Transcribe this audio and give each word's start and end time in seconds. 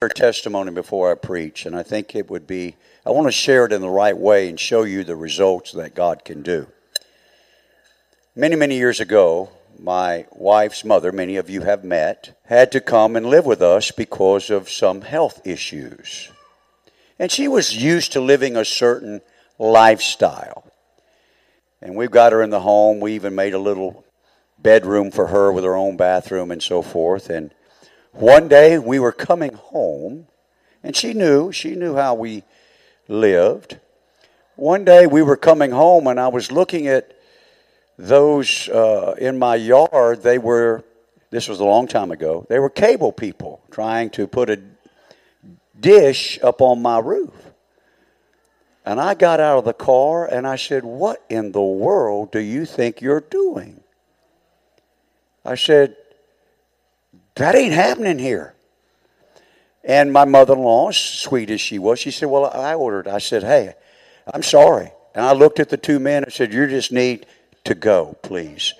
her 0.00 0.08
testimony 0.08 0.70
before 0.70 1.10
I 1.10 1.16
preach, 1.16 1.66
and 1.66 1.74
I 1.74 1.82
think 1.82 2.14
it 2.14 2.30
would 2.30 2.46
be, 2.46 2.76
I 3.04 3.10
want 3.10 3.26
to 3.26 3.32
share 3.32 3.64
it 3.64 3.72
in 3.72 3.80
the 3.80 3.88
right 3.88 4.16
way 4.16 4.48
and 4.48 4.58
show 4.58 4.84
you 4.84 5.02
the 5.02 5.16
results 5.16 5.72
that 5.72 5.96
God 5.96 6.24
can 6.24 6.42
do. 6.42 6.68
Many, 8.36 8.54
many 8.54 8.76
years 8.76 9.00
ago, 9.00 9.50
my 9.76 10.26
wife's 10.30 10.84
mother, 10.84 11.10
many 11.10 11.34
of 11.34 11.50
you 11.50 11.62
have 11.62 11.82
met, 11.82 12.38
had 12.44 12.70
to 12.72 12.80
come 12.80 13.16
and 13.16 13.26
live 13.26 13.44
with 13.44 13.60
us 13.60 13.90
because 13.90 14.50
of 14.50 14.70
some 14.70 15.00
health 15.00 15.44
issues. 15.44 16.30
And 17.18 17.32
she 17.32 17.48
was 17.48 17.76
used 17.76 18.12
to 18.12 18.20
living 18.20 18.56
a 18.56 18.64
certain 18.64 19.20
lifestyle. 19.58 20.70
And 21.82 21.96
we've 21.96 22.12
got 22.12 22.30
her 22.32 22.40
in 22.40 22.50
the 22.50 22.60
home. 22.60 23.00
We 23.00 23.14
even 23.14 23.34
made 23.34 23.54
a 23.54 23.58
little 23.58 24.04
bedroom 24.60 25.10
for 25.10 25.26
her 25.26 25.50
with 25.50 25.64
her 25.64 25.74
own 25.74 25.96
bathroom 25.96 26.52
and 26.52 26.62
so 26.62 26.82
forth. 26.82 27.30
And 27.30 27.52
one 28.20 28.48
day 28.48 28.78
we 28.78 28.98
were 28.98 29.12
coming 29.12 29.52
home, 29.54 30.26
and 30.82 30.94
she 30.94 31.14
knew, 31.14 31.52
she 31.52 31.74
knew 31.74 31.94
how 31.94 32.14
we 32.14 32.42
lived. 33.06 33.78
One 34.56 34.84
day 34.84 35.06
we 35.06 35.22
were 35.22 35.36
coming 35.36 35.70
home, 35.70 36.06
and 36.06 36.18
I 36.18 36.28
was 36.28 36.50
looking 36.50 36.88
at 36.88 37.16
those 37.96 38.68
uh, 38.68 39.14
in 39.18 39.38
my 39.38 39.56
yard. 39.56 40.22
They 40.22 40.38
were, 40.38 40.84
this 41.30 41.48
was 41.48 41.60
a 41.60 41.64
long 41.64 41.86
time 41.86 42.10
ago, 42.10 42.46
they 42.48 42.58
were 42.58 42.70
cable 42.70 43.12
people 43.12 43.62
trying 43.70 44.10
to 44.10 44.26
put 44.26 44.50
a 44.50 44.60
dish 45.78 46.38
up 46.42 46.60
on 46.60 46.82
my 46.82 46.98
roof. 46.98 47.34
And 48.84 49.00
I 49.00 49.14
got 49.14 49.38
out 49.38 49.58
of 49.58 49.64
the 49.64 49.74
car 49.74 50.24
and 50.24 50.46
I 50.46 50.56
said, 50.56 50.82
What 50.82 51.22
in 51.28 51.52
the 51.52 51.60
world 51.60 52.32
do 52.32 52.40
you 52.40 52.64
think 52.64 53.02
you're 53.02 53.20
doing? 53.20 53.80
I 55.44 55.56
said, 55.56 55.94
That 57.38 57.54
ain't 57.54 57.72
happening 57.72 58.18
here. 58.18 58.54
And 59.84 60.12
my 60.12 60.24
mother 60.24 60.54
in 60.54 60.60
law, 60.60 60.90
sweet 60.90 61.50
as 61.50 61.60
she 61.60 61.78
was, 61.78 62.00
she 62.00 62.10
said, 62.10 62.28
Well, 62.28 62.46
I 62.46 62.74
ordered. 62.74 63.06
I 63.06 63.18
said, 63.18 63.44
Hey, 63.44 63.74
I'm 64.32 64.42
sorry. 64.42 64.90
And 65.14 65.24
I 65.24 65.32
looked 65.32 65.60
at 65.60 65.68
the 65.68 65.76
two 65.76 66.00
men 66.00 66.24
and 66.24 66.32
said, 66.32 66.52
You 66.52 66.66
just 66.66 66.90
need 66.90 67.26
to 67.64 67.76
go, 67.76 68.16
please, 68.22 68.74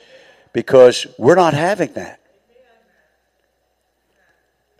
because 0.53 1.07
we're 1.19 1.37
not 1.37 1.55
having 1.55 1.93
that. 1.93 2.21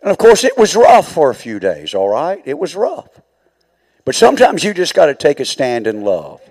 And 0.01 0.11
of 0.11 0.17
course, 0.17 0.43
it 0.43 0.57
was 0.57 0.75
rough 0.75 1.09
for 1.09 1.29
a 1.29 1.35
few 1.35 1.59
days, 1.59 1.93
all 1.93 2.09
right? 2.09 2.41
It 2.45 2.59
was 2.59 2.75
rough. 2.75 3.09
But 4.03 4.15
sometimes 4.15 4.63
you 4.63 4.73
just 4.73 4.93
got 4.93 5.05
to 5.05 5.15
take 5.15 5.39
a 5.39 5.45
stand 5.45 5.87
in 5.87 6.01
love. 6.01 6.41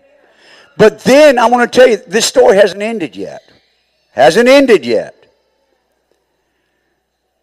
But 0.79 1.01
then 1.01 1.39
I 1.39 1.47
want 1.47 1.71
to 1.71 1.79
tell 1.79 1.89
you, 1.89 1.97
this 1.97 2.25
story 2.25 2.57
hasn't 2.57 2.83
ended 2.83 3.17
yet. 3.17 3.43
Hasn't 4.13 4.49
ended 4.49 4.87
yet. 4.87 5.18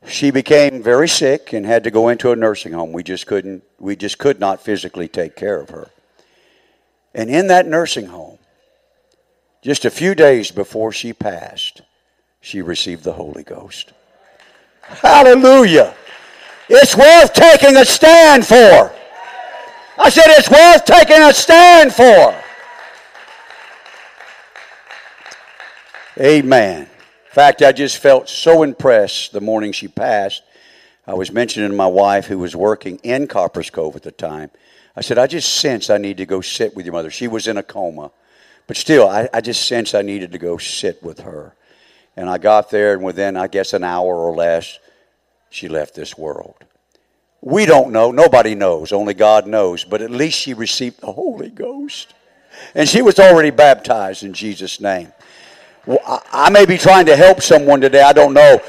She 0.07 0.31
became 0.31 0.83
very 0.83 1.07
sick 1.07 1.53
and 1.53 1.65
had 1.65 1.83
to 1.83 1.91
go 1.91 2.09
into 2.09 2.31
a 2.31 2.35
nursing 2.35 2.73
home. 2.73 2.91
We 2.91 3.03
just 3.03 3.25
couldn't, 3.25 3.63
we 3.79 3.95
just 3.95 4.17
could 4.17 4.39
not 4.39 4.61
physically 4.61 5.07
take 5.07 5.35
care 5.35 5.59
of 5.59 5.69
her. 5.69 5.89
And 7.13 7.29
in 7.29 7.47
that 7.47 7.67
nursing 7.67 8.07
home, 8.07 8.37
just 9.61 9.85
a 9.85 9.89
few 9.89 10.13
days 10.13 10.51
before 10.51 10.91
she 10.91 11.11
passed, 11.11 11.81
she 12.39 12.61
received 12.61 13.03
the 13.03 13.13
Holy 13.13 13.43
Ghost. 13.43 13.93
Hallelujah. 14.81 15.95
It's 16.69 16.95
worth 16.95 17.33
taking 17.33 17.75
a 17.75 17.85
stand 17.85 18.45
for. 18.45 18.93
I 19.97 20.09
said 20.09 20.25
it's 20.27 20.49
worth 20.49 20.85
taking 20.85 21.21
a 21.21 21.33
stand 21.33 21.93
for. 21.93 22.35
Amen. 26.19 26.87
Fact, 27.36 27.61
I 27.61 27.73
just 27.73 27.97
felt 27.97 28.30
so 28.30 28.64
impressed 28.64 29.33
the 29.33 29.41
morning 29.41 29.73
she 29.73 29.89
passed. 29.89 30.41
I 31.05 31.16
was 31.16 31.33
mentioning 31.33 31.69
to 31.69 31.75
my 31.75 31.86
wife, 31.86 32.28
who 32.28 32.39
was 32.39 32.55
working 32.55 32.95
in 33.03 33.28
Copperas 33.28 33.69
Cove 33.69 33.97
at 33.97 34.03
the 34.03 34.11
time, 34.14 34.52
I 34.95 35.02
said, 35.02 35.17
I 35.17 35.28
just 35.28 35.58
sense 35.58 35.89
I 35.89 35.97
need 35.97 36.16
to 36.16 36.25
go 36.25 36.39
sit 36.39 36.78
with 36.78 36.86
your 36.86 36.94
mother. 36.94 37.11
She 37.11 37.28
was 37.28 37.50
in 37.50 37.58
a 37.58 37.61
coma. 37.61 38.11
But 38.67 38.78
still, 38.78 39.09
I, 39.09 39.28
I 39.33 39.41
just 39.41 39.67
sensed 39.67 39.95
I 39.95 40.02
needed 40.02 40.31
to 40.31 40.38
go 40.38 40.57
sit 40.57 41.03
with 41.03 41.19
her. 41.19 41.53
And 42.16 42.29
I 42.29 42.38
got 42.38 42.69
there, 42.69 42.94
and 42.94 43.03
within, 43.03 43.35
I 43.35 43.47
guess, 43.47 43.74
an 43.74 43.84
hour 43.84 44.16
or 44.16 44.34
less, 44.34 44.79
she 45.50 45.68
left 45.68 45.94
this 45.94 46.18
world. 46.18 46.56
We 47.41 47.66
don't 47.66 47.91
know. 47.91 48.13
Nobody 48.13 48.56
knows. 48.56 48.94
Only 48.94 49.13
God 49.13 49.45
knows. 49.45 49.84
But 49.84 50.01
at 50.01 50.09
least 50.09 50.40
she 50.40 50.53
received 50.53 51.01
the 51.01 51.12
Holy 51.12 51.50
Ghost. 51.50 52.13
And 52.74 52.88
she 52.88 53.01
was 53.01 53.19
already 53.19 53.50
baptized 53.50 54.24
in 54.24 54.31
Jesus' 54.31 54.79
name. 54.79 55.12
I 55.88 56.50
may 56.50 56.66
be 56.66 56.78
trying 56.78 57.06
to 57.07 57.16
help 57.16 57.41
someone 57.41 57.81
today. 57.81 58.01
I 58.01 58.13
don't 58.13 58.34
know. 58.34 58.62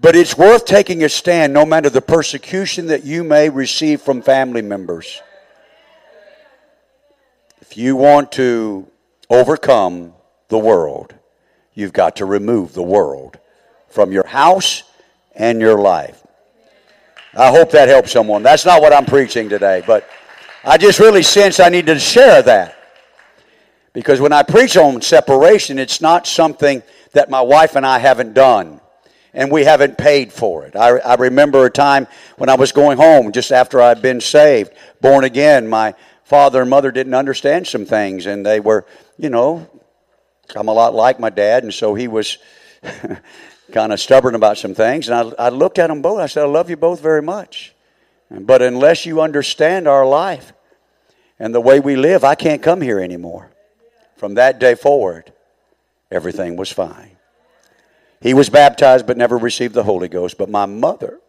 But 0.00 0.14
it's 0.16 0.36
worth 0.36 0.64
taking 0.64 1.04
a 1.04 1.08
stand 1.08 1.52
no 1.52 1.64
matter 1.64 1.90
the 1.90 2.02
persecution 2.02 2.86
that 2.88 3.04
you 3.04 3.24
may 3.24 3.48
receive 3.48 4.00
from 4.00 4.22
family 4.22 4.62
members. 4.62 5.20
If 7.60 7.76
you 7.76 7.96
want 7.96 8.32
to 8.32 8.88
overcome 9.30 10.12
the 10.48 10.58
world, 10.58 11.14
you've 11.74 11.92
got 11.92 12.16
to 12.16 12.24
remove 12.24 12.72
the 12.72 12.82
world 12.82 13.38
from 13.88 14.12
your 14.12 14.26
house 14.26 14.82
and 15.34 15.60
your 15.60 15.78
life. 15.78 16.22
I 17.34 17.50
hope 17.50 17.70
that 17.72 17.88
helps 17.88 18.12
someone. 18.12 18.42
That's 18.42 18.64
not 18.64 18.80
what 18.80 18.92
I'm 18.92 19.06
preaching 19.06 19.48
today, 19.48 19.82
but 19.86 20.08
I 20.64 20.78
just 20.78 20.98
really 20.98 21.22
sense 21.22 21.60
I 21.60 21.68
need 21.68 21.86
to 21.86 21.98
share 21.98 22.42
that. 22.42 22.76
Because 23.96 24.20
when 24.20 24.34
I 24.34 24.42
preach 24.42 24.76
on 24.76 25.00
separation, 25.00 25.78
it's 25.78 26.02
not 26.02 26.26
something 26.26 26.82
that 27.12 27.30
my 27.30 27.40
wife 27.40 27.76
and 27.76 27.86
I 27.86 27.98
haven't 27.98 28.34
done 28.34 28.82
and 29.32 29.50
we 29.50 29.64
haven't 29.64 29.96
paid 29.96 30.34
for 30.34 30.66
it. 30.66 30.76
I, 30.76 30.98
I, 30.98 31.14
remember 31.14 31.64
a 31.64 31.70
time 31.70 32.06
when 32.36 32.50
I 32.50 32.56
was 32.56 32.72
going 32.72 32.98
home 32.98 33.32
just 33.32 33.52
after 33.52 33.80
I'd 33.80 34.02
been 34.02 34.20
saved, 34.20 34.74
born 35.00 35.24
again. 35.24 35.66
My 35.66 35.94
father 36.24 36.60
and 36.60 36.68
mother 36.68 36.90
didn't 36.90 37.14
understand 37.14 37.66
some 37.68 37.86
things, 37.86 38.26
and 38.26 38.44
they 38.44 38.60
were, 38.60 38.84
you 39.16 39.30
know, 39.30 39.66
I'm 40.54 40.68
a 40.68 40.74
lot 40.74 40.94
like 40.94 41.18
my 41.18 41.30
dad, 41.30 41.62
and 41.62 41.72
so 41.72 41.94
he 41.94 42.06
was 42.06 42.36
kind 43.72 43.94
of 43.94 43.98
stubborn 43.98 44.34
about 44.34 44.58
some 44.58 44.74
things. 44.74 45.08
And 45.08 45.34
I, 45.38 45.46
I 45.46 45.48
looked 45.48 45.78
at 45.78 45.86
them 45.86 46.02
both. 46.02 46.18
I 46.18 46.26
said, 46.26 46.42
I 46.42 46.48
love 46.48 46.68
you 46.68 46.76
both 46.76 47.00
very 47.00 47.22
much. 47.22 47.74
But 48.30 48.60
unless 48.60 49.06
you 49.06 49.22
understand 49.22 49.88
our 49.88 50.04
life 50.04 50.52
and 51.38 51.54
the 51.54 51.62
way 51.62 51.80
we 51.80 51.96
live, 51.96 52.24
I 52.24 52.34
can't 52.34 52.60
come 52.60 52.82
here 52.82 53.00
anymore. 53.00 53.52
From 54.16 54.34
that 54.34 54.58
day 54.58 54.74
forward, 54.74 55.32
everything 56.10 56.56
was 56.56 56.72
fine. 56.72 57.16
He 58.20 58.34
was 58.34 58.48
baptized 58.48 59.06
but 59.06 59.16
never 59.16 59.36
received 59.36 59.74
the 59.74 59.82
Holy 59.82 60.08
Ghost. 60.08 60.38
But 60.38 60.48
my 60.48 60.66
mother 60.66 61.20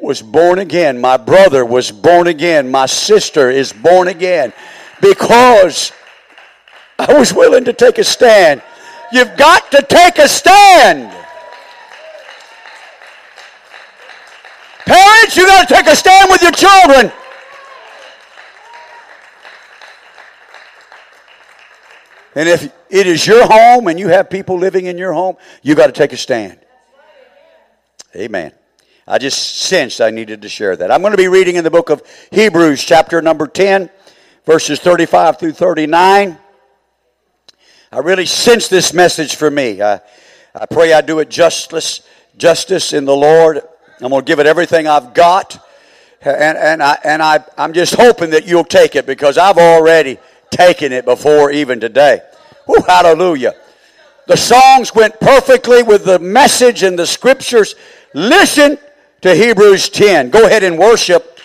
was 0.00 0.20
born 0.20 0.58
again. 0.58 1.00
My 1.00 1.16
brother 1.16 1.64
was 1.64 1.90
born 1.90 2.26
again. 2.26 2.70
My 2.70 2.86
sister 2.86 3.50
is 3.50 3.72
born 3.72 4.08
again 4.08 4.52
because 5.00 5.92
I 6.98 7.14
was 7.18 7.32
willing 7.32 7.64
to 7.64 7.72
take 7.72 7.98
a 7.98 8.04
stand 8.04 8.62
You've 9.14 9.36
got 9.36 9.70
to 9.70 9.80
take 9.80 10.18
a 10.18 10.26
stand. 10.26 11.08
Parents, 14.84 15.36
you 15.36 15.46
got 15.46 15.68
to 15.68 15.72
take 15.72 15.86
a 15.86 15.94
stand 15.94 16.30
with 16.30 16.42
your 16.42 16.50
children. 16.50 17.12
And 22.34 22.48
if 22.48 22.72
it 22.90 23.06
is 23.06 23.26
your 23.26 23.46
home 23.46 23.86
and 23.86 23.98
you 23.98 24.08
have 24.08 24.28
people 24.28 24.58
living 24.58 24.86
in 24.86 24.98
your 24.98 25.12
home, 25.12 25.36
you 25.62 25.74
got 25.74 25.86
to 25.86 25.92
take 25.92 26.12
a 26.12 26.16
stand. 26.16 26.58
Amen. 28.16 28.52
I 29.06 29.18
just 29.18 29.56
sensed 29.56 30.00
I 30.00 30.10
needed 30.10 30.42
to 30.42 30.48
share 30.48 30.76
that. 30.76 30.90
I'm 30.90 31.00
going 31.00 31.12
to 31.12 31.18
be 31.18 31.28
reading 31.28 31.56
in 31.56 31.64
the 31.64 31.70
book 31.70 31.90
of 31.90 32.02
Hebrews, 32.30 32.82
chapter 32.82 33.20
number 33.20 33.46
10, 33.46 33.90
verses 34.46 34.80
35 34.80 35.38
through 35.38 35.52
39. 35.52 36.38
I 37.92 37.98
really 37.98 38.26
sense 38.26 38.68
this 38.68 38.92
message 38.92 39.36
for 39.36 39.50
me. 39.50 39.82
I, 39.82 40.00
I 40.54 40.66
pray 40.66 40.92
I 40.92 41.00
do 41.00 41.18
it 41.18 41.28
justice, 41.28 42.06
justice 42.36 42.92
in 42.92 43.04
the 43.04 43.14
Lord. 43.14 43.60
I'm 44.00 44.10
going 44.10 44.24
to 44.24 44.26
give 44.26 44.38
it 44.38 44.46
everything 44.46 44.86
I've 44.86 45.14
got. 45.14 45.64
And, 46.22 46.56
and, 46.56 46.82
I, 46.82 46.98
and 47.04 47.22
I, 47.22 47.44
I'm 47.58 47.74
just 47.74 47.94
hoping 47.94 48.30
that 48.30 48.46
you'll 48.46 48.64
take 48.64 48.96
it 48.96 49.06
because 49.06 49.36
I've 49.36 49.58
already 49.58 50.18
taken 50.50 50.92
it 50.92 51.04
before 51.04 51.50
even 51.50 51.78
today. 51.78 52.22
Hallelujah. 52.86 53.54
The 54.26 54.36
songs 54.36 54.94
went 54.94 55.18
perfectly 55.20 55.82
with 55.82 56.04
the 56.04 56.18
message 56.18 56.82
and 56.82 56.98
the 56.98 57.06
scriptures. 57.06 57.74
Listen 58.14 58.78
to 59.20 59.34
Hebrews 59.34 59.88
10. 59.90 60.30
Go 60.30 60.46
ahead 60.46 60.62
and 60.62 60.78
worship. 60.78 61.38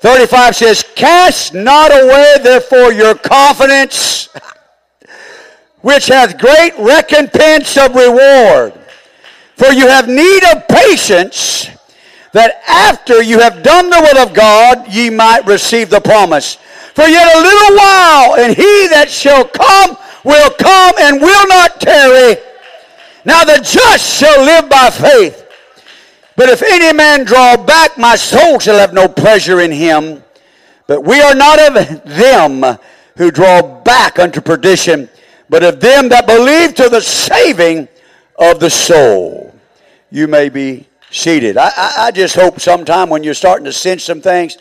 35 0.00 0.56
says, 0.56 0.84
Cast 0.94 1.54
not 1.54 1.90
away 1.92 2.36
therefore 2.42 2.92
your 2.92 3.14
confidence 3.14 4.28
which 5.80 6.06
hath 6.06 6.38
great 6.38 6.72
recompense 6.78 7.76
of 7.76 7.94
reward. 7.94 8.74
For 9.56 9.72
you 9.72 9.88
have 9.88 10.08
need 10.08 10.42
of 10.52 10.68
patience, 10.68 11.68
that 12.32 12.62
after 12.68 13.22
you 13.22 13.40
have 13.40 13.62
done 13.62 13.90
the 13.90 14.00
will 14.00 14.22
of 14.22 14.34
God, 14.34 14.86
ye 14.92 15.10
might 15.10 15.46
receive 15.46 15.90
the 15.90 16.00
promise. 16.00 16.56
For 16.94 17.06
yet 17.06 17.34
a 17.34 17.40
little 17.40 17.76
while, 17.76 18.34
and 18.38 18.56
he 18.56 18.88
that 18.88 19.08
shall 19.10 19.44
come 19.44 19.96
will 20.28 20.50
come 20.50 20.94
and 21.00 21.20
will 21.20 21.48
not 21.48 21.80
tarry. 21.80 22.36
Now 23.24 23.44
the 23.44 23.56
just 23.62 24.20
shall 24.20 24.44
live 24.44 24.68
by 24.68 24.90
faith. 24.90 25.46
But 26.36 26.50
if 26.50 26.62
any 26.62 26.96
man 26.96 27.24
draw 27.24 27.56
back, 27.56 27.98
my 27.98 28.14
soul 28.14 28.60
shall 28.60 28.78
have 28.78 28.92
no 28.92 29.08
pleasure 29.08 29.60
in 29.60 29.72
him. 29.72 30.22
But 30.86 31.02
we 31.02 31.20
are 31.20 31.34
not 31.34 31.58
of 31.58 32.04
them 32.04 32.78
who 33.16 33.30
draw 33.30 33.82
back 33.82 34.18
unto 34.18 34.40
perdition, 34.40 35.08
but 35.48 35.64
of 35.64 35.80
them 35.80 36.08
that 36.10 36.26
believe 36.26 36.74
to 36.76 36.88
the 36.88 37.00
saving 37.00 37.88
of 38.38 38.60
the 38.60 38.70
soul. 38.70 39.54
You 40.10 40.28
may 40.28 40.48
be 40.48 40.86
seated. 41.10 41.56
I, 41.56 41.70
I, 41.76 41.94
I 42.06 42.10
just 42.10 42.36
hope 42.36 42.60
sometime 42.60 43.08
when 43.08 43.24
you're 43.24 43.34
starting 43.34 43.64
to 43.64 43.72
sense 43.72 44.04
some 44.04 44.20
things, 44.20 44.58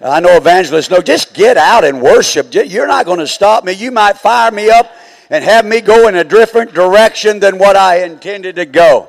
I 0.00 0.20
know 0.20 0.36
evangelists 0.36 0.90
know, 0.90 1.00
just 1.00 1.32
get 1.32 1.56
out 1.56 1.84
and 1.84 2.02
worship. 2.02 2.48
You're 2.52 2.86
not 2.86 3.06
going 3.06 3.18
to 3.18 3.26
stop 3.26 3.64
me. 3.64 3.72
You 3.72 3.90
might 3.90 4.18
fire 4.18 4.50
me 4.50 4.70
up 4.70 4.94
and 5.30 5.42
have 5.42 5.64
me 5.64 5.80
go 5.80 6.06
in 6.08 6.16
a 6.16 6.24
different 6.24 6.74
direction 6.74 7.40
than 7.40 7.58
what 7.58 7.76
I 7.76 8.04
intended 8.04 8.56
to 8.56 8.66
go. 8.66 9.08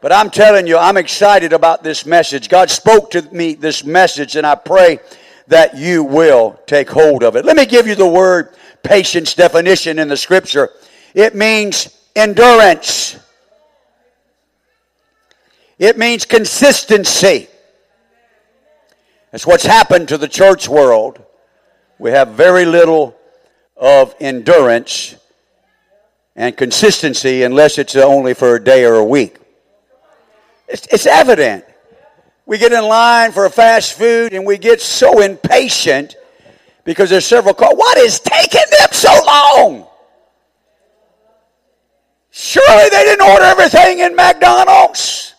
But 0.00 0.12
I'm 0.12 0.30
telling 0.30 0.66
you, 0.66 0.78
I'm 0.78 0.96
excited 0.96 1.52
about 1.52 1.82
this 1.82 2.06
message. 2.06 2.48
God 2.48 2.70
spoke 2.70 3.10
to 3.10 3.22
me 3.34 3.54
this 3.54 3.84
message, 3.84 4.36
and 4.36 4.46
I 4.46 4.54
pray 4.54 5.00
that 5.48 5.76
you 5.76 6.04
will 6.04 6.58
take 6.66 6.88
hold 6.88 7.22
of 7.22 7.36
it. 7.36 7.44
Let 7.44 7.56
me 7.56 7.66
give 7.66 7.86
you 7.86 7.96
the 7.96 8.06
word 8.06 8.54
patience 8.82 9.34
definition 9.34 9.98
in 9.98 10.08
the 10.08 10.16
scripture. 10.16 10.70
It 11.12 11.34
means 11.34 11.94
endurance. 12.16 13.18
It 15.78 15.98
means 15.98 16.24
consistency. 16.24 17.49
That's 19.30 19.46
what's 19.46 19.64
happened 19.64 20.08
to 20.08 20.18
the 20.18 20.28
church 20.28 20.68
world. 20.68 21.24
We 21.98 22.10
have 22.10 22.30
very 22.30 22.64
little 22.64 23.16
of 23.76 24.14
endurance 24.20 25.14
and 26.34 26.56
consistency 26.56 27.42
unless 27.42 27.78
it's 27.78 27.94
only 27.96 28.34
for 28.34 28.56
a 28.56 28.62
day 28.62 28.84
or 28.84 28.94
a 28.94 29.04
week. 29.04 29.36
It's, 30.68 30.86
it's 30.90 31.06
evident. 31.06 31.64
We 32.46 32.58
get 32.58 32.72
in 32.72 32.84
line 32.84 33.32
for 33.32 33.44
a 33.44 33.50
fast 33.50 33.92
food 33.92 34.32
and 34.32 34.44
we 34.44 34.58
get 34.58 34.80
so 34.80 35.20
impatient 35.20 36.16
because 36.84 37.10
there's 37.10 37.26
several 37.26 37.54
cars. 37.54 37.74
What 37.76 37.98
is 37.98 38.18
taking 38.20 38.64
them 38.78 38.88
so 38.90 39.12
long? 39.26 39.86
Surely 42.30 42.88
they 42.90 43.04
didn't 43.04 43.28
order 43.28 43.44
everything 43.44 44.00
in 44.00 44.16
McDonald's. 44.16 45.34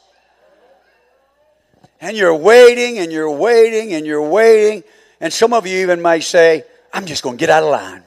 And 2.01 2.18
you're 2.18 2.36
waiting 2.36 2.98
and 2.98 3.12
you're 3.12 3.31
waiting 3.31 3.94
and 3.94 4.06
you're 4.06 4.27
waiting. 4.27 4.83
And 5.19 5.31
some 5.31 5.53
of 5.53 5.68
you 5.68 5.81
even 5.83 6.01
may 6.01 6.19
say, 6.19 6.65
I'm 6.92 7.06
just 7.06 7.21
going 7.21 7.38
to 7.38 7.39
get 7.39 7.51
out 7.51 7.63
of 7.63 7.69
line. 7.69 8.03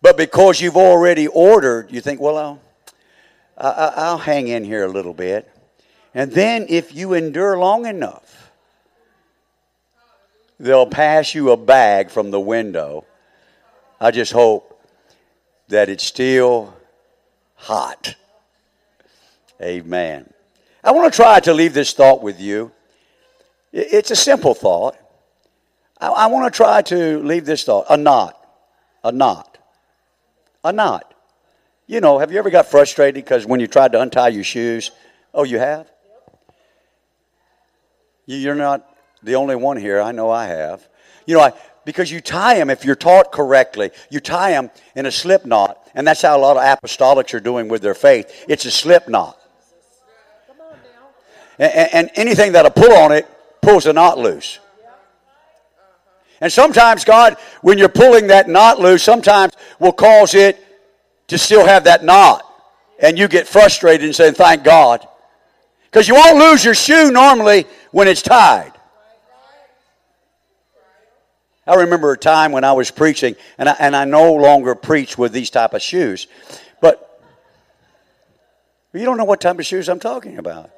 But 0.00 0.16
because 0.16 0.60
you've 0.60 0.76
already 0.76 1.26
ordered, 1.26 1.92
you 1.92 2.00
think, 2.00 2.20
well, 2.20 2.38
I'll, 2.38 3.92
I'll 3.96 4.18
hang 4.18 4.48
in 4.48 4.64
here 4.64 4.84
a 4.84 4.88
little 4.88 5.12
bit. 5.12 5.50
And 6.14 6.32
then 6.32 6.66
if 6.68 6.94
you 6.94 7.12
endure 7.12 7.58
long 7.58 7.84
enough, 7.84 8.50
they'll 10.58 10.86
pass 10.86 11.34
you 11.34 11.50
a 11.50 11.56
bag 11.56 12.10
from 12.10 12.30
the 12.30 12.40
window. 12.40 13.04
I 14.00 14.10
just 14.10 14.32
hope 14.32 14.80
that 15.68 15.88
it's 15.88 16.04
still 16.04 16.74
hot. 17.56 18.14
Amen. 19.60 20.32
I 20.88 20.90
want 20.92 21.12
to 21.12 21.14
try 21.14 21.38
to 21.40 21.52
leave 21.52 21.74
this 21.74 21.92
thought 21.92 22.22
with 22.22 22.40
you. 22.40 22.72
It's 23.74 24.10
a 24.10 24.16
simple 24.16 24.54
thought. 24.54 24.96
I, 26.00 26.28
want 26.28 26.50
to 26.50 26.56
try 26.56 26.80
to 26.80 27.18
leave 27.22 27.44
this 27.44 27.62
thought 27.62 27.84
a 27.90 27.98
knot. 27.98 28.42
A 29.04 29.12
knot. 29.12 29.58
A 30.64 30.72
knot. 30.72 31.12
You 31.86 32.00
know, 32.00 32.18
have 32.18 32.32
you 32.32 32.38
ever 32.38 32.48
got 32.48 32.68
frustrated 32.68 33.16
because 33.16 33.44
when 33.44 33.60
you 33.60 33.66
tried 33.66 33.92
to 33.92 34.00
untie 34.00 34.28
your 34.28 34.44
shoes? 34.44 34.90
Oh, 35.34 35.44
you 35.44 35.58
have? 35.58 35.90
You're 38.24 38.54
not 38.54 38.88
the 39.22 39.34
only 39.34 39.56
one 39.56 39.76
here. 39.76 40.00
I 40.00 40.12
know 40.12 40.30
I 40.30 40.46
have. 40.46 40.88
You 41.26 41.34
know, 41.34 41.42
I, 41.42 41.52
because 41.84 42.10
you 42.10 42.22
tie 42.22 42.54
them, 42.54 42.70
if 42.70 42.86
you're 42.86 42.94
taught 42.94 43.30
correctly, 43.30 43.90
you 44.08 44.20
tie 44.20 44.52
them 44.52 44.70
in 44.96 45.04
a 45.04 45.12
slip 45.12 45.44
knot. 45.44 45.86
And 45.94 46.06
that's 46.06 46.22
how 46.22 46.34
a 46.34 46.40
lot 46.40 46.56
of 46.56 46.62
apostolics 46.62 47.34
are 47.34 47.40
doing 47.40 47.68
with 47.68 47.82
their 47.82 47.92
faith. 47.94 48.46
It's 48.48 48.64
a 48.64 48.70
slip 48.70 49.06
knot. 49.06 49.37
And, 51.58 51.90
and 51.92 52.10
anything 52.14 52.52
that'll 52.52 52.70
pull 52.70 52.92
on 52.92 53.12
it 53.12 53.26
pulls 53.60 53.84
the 53.84 53.92
knot 53.92 54.18
loose. 54.18 54.58
And 56.40 56.52
sometimes 56.52 57.04
God, 57.04 57.36
when 57.62 57.78
you're 57.78 57.88
pulling 57.88 58.28
that 58.28 58.48
knot 58.48 58.78
loose, 58.78 59.02
sometimes 59.02 59.54
will 59.80 59.92
cause 59.92 60.34
it 60.34 60.64
to 61.28 61.38
still 61.38 61.66
have 61.66 61.84
that 61.84 62.04
knot. 62.04 62.44
And 63.00 63.18
you 63.18 63.28
get 63.28 63.46
frustrated 63.46 64.04
and 64.04 64.14
say, 64.14 64.30
thank 64.30 64.64
God. 64.64 65.06
Because 65.84 66.06
you 66.06 66.14
won't 66.14 66.38
lose 66.38 66.64
your 66.64 66.74
shoe 66.74 67.10
normally 67.10 67.66
when 67.90 68.08
it's 68.08 68.22
tied. 68.22 68.72
I 71.66 71.74
remember 71.74 72.12
a 72.12 72.16
time 72.16 72.52
when 72.52 72.64
I 72.64 72.72
was 72.72 72.90
preaching, 72.90 73.36
and 73.58 73.68
I, 73.68 73.76
and 73.78 73.94
I 73.94 74.06
no 74.06 74.32
longer 74.34 74.74
preach 74.74 75.18
with 75.18 75.32
these 75.32 75.50
type 75.50 75.74
of 75.74 75.82
shoes. 75.82 76.26
But 76.80 77.22
you 78.94 79.04
don't 79.04 79.18
know 79.18 79.24
what 79.24 79.40
type 79.42 79.58
of 79.58 79.66
shoes 79.66 79.88
I'm 79.88 80.00
talking 80.00 80.38
about. 80.38 80.70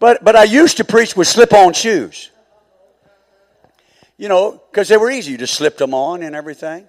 But, 0.00 0.24
but 0.24 0.36
I 0.36 0.44
used 0.44 0.76
to 0.76 0.84
preach 0.84 1.16
with 1.16 1.26
slip 1.26 1.52
on 1.52 1.72
shoes. 1.72 2.30
You 4.16 4.28
know, 4.28 4.60
because 4.70 4.88
they 4.88 4.96
were 4.96 5.10
easy. 5.10 5.32
You 5.32 5.38
just 5.38 5.54
slipped 5.54 5.78
them 5.78 5.94
on 5.94 6.22
and 6.22 6.34
everything. 6.34 6.88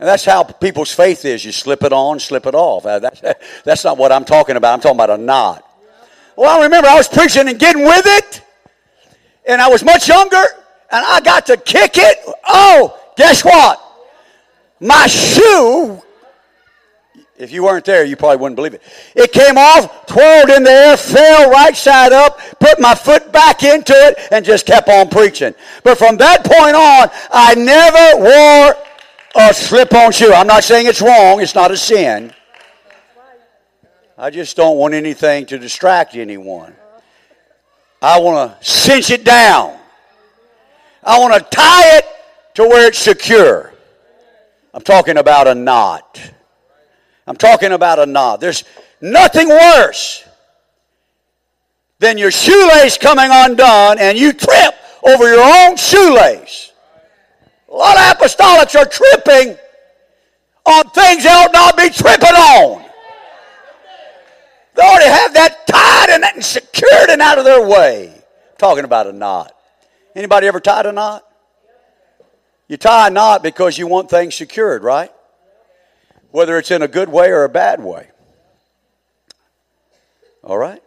And 0.00 0.08
that's 0.08 0.24
how 0.24 0.42
people's 0.42 0.92
faith 0.92 1.24
is. 1.24 1.44
You 1.44 1.52
slip 1.52 1.84
it 1.84 1.92
on, 1.92 2.18
slip 2.18 2.46
it 2.46 2.54
off. 2.54 2.84
Uh, 2.84 2.98
that's, 2.98 3.22
that's 3.64 3.84
not 3.84 3.96
what 3.96 4.12
I'm 4.12 4.24
talking 4.24 4.56
about. 4.56 4.74
I'm 4.74 4.80
talking 4.80 4.96
about 4.96 5.10
a 5.10 5.22
knot. 5.22 5.64
Well, 6.36 6.60
I 6.60 6.64
remember 6.64 6.88
I 6.88 6.96
was 6.96 7.08
preaching 7.08 7.48
and 7.48 7.58
getting 7.58 7.84
with 7.84 8.04
it, 8.04 8.42
and 9.46 9.62
I 9.62 9.68
was 9.68 9.84
much 9.84 10.08
younger, 10.08 10.42
and 10.90 11.04
I 11.06 11.20
got 11.20 11.46
to 11.46 11.56
kick 11.56 11.92
it. 11.96 12.18
Oh, 12.44 12.98
guess 13.16 13.44
what? 13.44 13.80
My 14.80 15.06
shoe, 15.06 16.02
if 17.36 17.50
you 17.50 17.64
weren't 17.64 17.84
there, 17.84 18.04
you 18.04 18.16
probably 18.16 18.36
wouldn't 18.36 18.56
believe 18.56 18.74
it. 18.74 18.82
It 19.16 19.32
came 19.32 19.58
off, 19.58 20.06
twirled 20.06 20.50
in 20.50 20.62
the 20.62 20.70
air, 20.70 20.96
fell 20.96 21.50
right 21.50 21.76
side 21.76 22.12
up, 22.12 22.38
put 22.60 22.80
my 22.80 22.94
foot 22.94 23.32
back 23.32 23.64
into 23.64 23.92
it, 23.92 24.18
and 24.30 24.44
just 24.44 24.66
kept 24.66 24.88
on 24.88 25.08
preaching. 25.08 25.54
But 25.82 25.98
from 25.98 26.16
that 26.18 26.44
point 26.44 26.76
on, 26.76 27.10
I 27.32 27.54
never 27.56 28.22
wore 28.22 29.46
a 29.48 29.52
slip 29.52 29.92
on 29.94 30.12
shoe. 30.12 30.32
I'm 30.32 30.46
not 30.46 30.62
saying 30.62 30.86
it's 30.86 31.02
wrong, 31.02 31.40
it's 31.40 31.56
not 31.56 31.72
a 31.72 31.76
sin. 31.76 32.32
I 34.16 34.30
just 34.30 34.56
don't 34.56 34.76
want 34.76 34.94
anything 34.94 35.46
to 35.46 35.58
distract 35.58 36.14
anyone. 36.14 36.72
I 38.00 38.20
want 38.20 38.60
to 38.60 38.64
cinch 38.64 39.10
it 39.10 39.24
down. 39.24 39.76
I 41.02 41.18
want 41.18 41.34
to 41.34 41.40
tie 41.50 41.98
it 41.98 42.06
to 42.54 42.62
where 42.62 42.86
it's 42.86 42.98
secure. 42.98 43.72
I'm 44.72 44.82
talking 44.82 45.16
about 45.16 45.48
a 45.48 45.54
knot. 45.54 46.20
I'm 47.26 47.36
talking 47.36 47.72
about 47.72 47.98
a 47.98 48.06
knot. 48.06 48.40
There's 48.40 48.64
nothing 49.00 49.48
worse 49.48 50.24
than 51.98 52.18
your 52.18 52.30
shoelace 52.30 52.98
coming 52.98 53.30
undone 53.30 53.98
and 53.98 54.18
you 54.18 54.32
trip 54.32 54.74
over 55.02 55.32
your 55.32 55.42
own 55.42 55.76
shoelace. 55.76 56.72
A 57.70 57.74
lot 57.74 57.96
of 57.96 58.18
apostolics 58.18 58.78
are 58.78 58.86
tripping 58.86 59.56
on 60.66 60.90
things 60.90 61.24
they 61.24 61.30
ought 61.30 61.52
not 61.52 61.76
be 61.76 61.90
tripping 61.90 62.28
on. 62.28 62.84
They 64.74 64.82
already 64.82 65.08
have 65.08 65.34
that 65.34 65.66
tied 65.66 66.10
and, 66.10 66.24
and 66.24 66.44
secured 66.44 67.10
and 67.10 67.22
out 67.22 67.38
of 67.38 67.44
their 67.44 67.66
way. 67.66 68.08
I'm 68.08 68.56
talking 68.58 68.84
about 68.84 69.06
a 69.06 69.12
knot. 69.12 69.52
Anybody 70.14 70.46
ever 70.46 70.60
tied 70.60 70.86
a 70.86 70.92
knot? 70.92 71.24
You 72.68 72.76
tie 72.76 73.08
a 73.08 73.10
knot 73.10 73.42
because 73.42 73.78
you 73.78 73.86
want 73.86 74.10
things 74.10 74.34
secured, 74.34 74.82
right? 74.82 75.10
Whether 76.34 76.58
it's 76.58 76.72
in 76.72 76.82
a 76.82 76.88
good 76.88 77.10
way 77.10 77.30
or 77.30 77.44
a 77.44 77.48
bad 77.48 77.80
way. 77.80 78.08
All 80.42 80.58
right? 80.58 80.82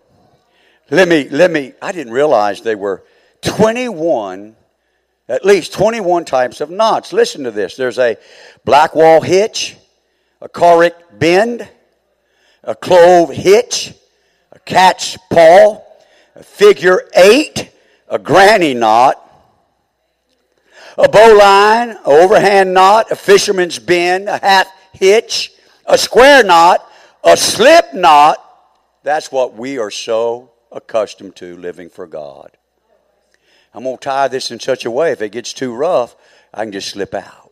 Let 0.91 1.07
me, 1.07 1.29
let 1.29 1.49
me, 1.49 1.71
I 1.81 1.93
didn't 1.93 2.11
realize 2.11 2.63
there 2.63 2.77
were 2.77 3.01
21, 3.43 4.57
at 5.29 5.45
least 5.45 5.71
21 5.71 6.25
types 6.25 6.59
of 6.59 6.69
knots. 6.69 7.13
Listen 7.13 7.45
to 7.45 7.51
this. 7.51 7.77
There's 7.77 7.97
a 7.97 8.17
black 8.65 8.93
wall 8.93 9.21
hitch, 9.21 9.77
a 10.41 10.49
Carrick 10.49 10.95
bend, 11.17 11.65
a 12.65 12.75
clove 12.75 13.29
hitch, 13.29 13.93
a 14.51 14.59
cat's 14.59 15.17
paw, 15.31 15.81
a 16.35 16.43
figure 16.43 17.07
eight, 17.15 17.71
a 18.09 18.19
granny 18.19 18.73
knot, 18.73 19.15
a 20.97 21.07
bowline, 21.07 21.91
an 21.91 21.99
overhand 22.03 22.73
knot, 22.73 23.11
a 23.11 23.15
fisherman's 23.15 23.79
bend, 23.79 24.27
a 24.27 24.39
half 24.39 24.67
hitch, 24.99 25.51
a 25.85 25.97
square 25.97 26.43
knot, 26.43 26.87
a 27.23 27.37
slip 27.37 27.93
knot. 27.93 28.37
That's 29.03 29.31
what 29.31 29.55
we 29.55 29.77
are 29.77 29.91
so 29.91 30.51
accustomed 30.71 31.35
to 31.37 31.57
living 31.57 31.89
for 31.89 32.07
God. 32.07 32.51
I'm 33.73 33.83
going 33.83 33.97
to 33.97 34.03
tie 34.03 34.27
this 34.27 34.51
in 34.51 34.59
such 34.59 34.85
a 34.85 34.91
way 34.91 35.11
if 35.11 35.21
it 35.21 35.31
gets 35.31 35.53
too 35.53 35.73
rough, 35.73 36.15
I 36.53 36.63
can 36.63 36.71
just 36.71 36.89
slip 36.89 37.13
out. 37.13 37.51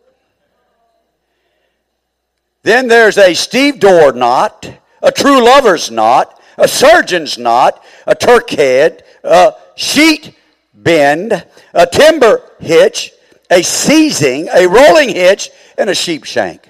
Then 2.64 2.88
there's 2.88 3.18
a 3.18 3.36
stevedore 3.36 4.14
knot, 4.14 4.68
a 5.04 5.12
true 5.12 5.46
lover's 5.46 5.92
knot, 5.92 6.42
a 6.58 6.68
surgeon's 6.68 7.38
knot, 7.38 7.84
a 8.08 8.16
Turk 8.16 8.50
head, 8.50 9.04
a 9.24 9.54
sheet 9.76 10.36
bend, 10.74 11.46
a 11.74 11.86
timber 11.86 12.42
hitch, 12.60 13.12
a 13.52 13.62
seizing, 13.62 14.48
a 14.48 14.68
rolling 14.68 15.10
hitch, 15.10 15.52
and 15.78 15.90
a 15.90 15.96
sheep 15.96 16.24
shank. 16.24 16.70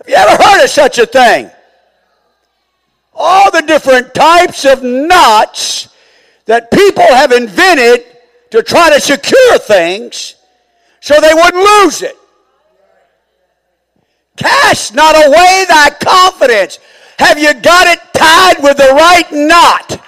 Have 0.00 0.08
you 0.08 0.14
ever 0.14 0.42
heard 0.42 0.64
of 0.64 0.70
such 0.70 0.98
a 0.98 1.04
thing? 1.04 1.50
All 3.14 3.50
the 3.50 3.60
different 3.60 4.14
types 4.14 4.64
of 4.64 4.82
knots 4.82 5.88
that 6.46 6.70
people 6.70 7.04
have 7.04 7.32
invented 7.32 8.06
to 8.50 8.62
try 8.62 8.88
to 8.88 8.98
secure 8.98 9.58
things 9.58 10.36
so 11.00 11.20
they 11.20 11.34
wouldn't 11.34 11.62
lose 11.62 12.00
it. 12.00 12.16
Cast 14.36 14.94
not 14.94 15.14
away 15.16 15.66
thy 15.68 15.90
confidence. 16.00 16.78
Have 17.18 17.38
you 17.38 17.52
got 17.52 17.86
it 17.86 18.00
tied 18.14 18.62
with 18.62 18.78
the 18.78 18.94
right 18.94 19.30
knot? 19.30 20.02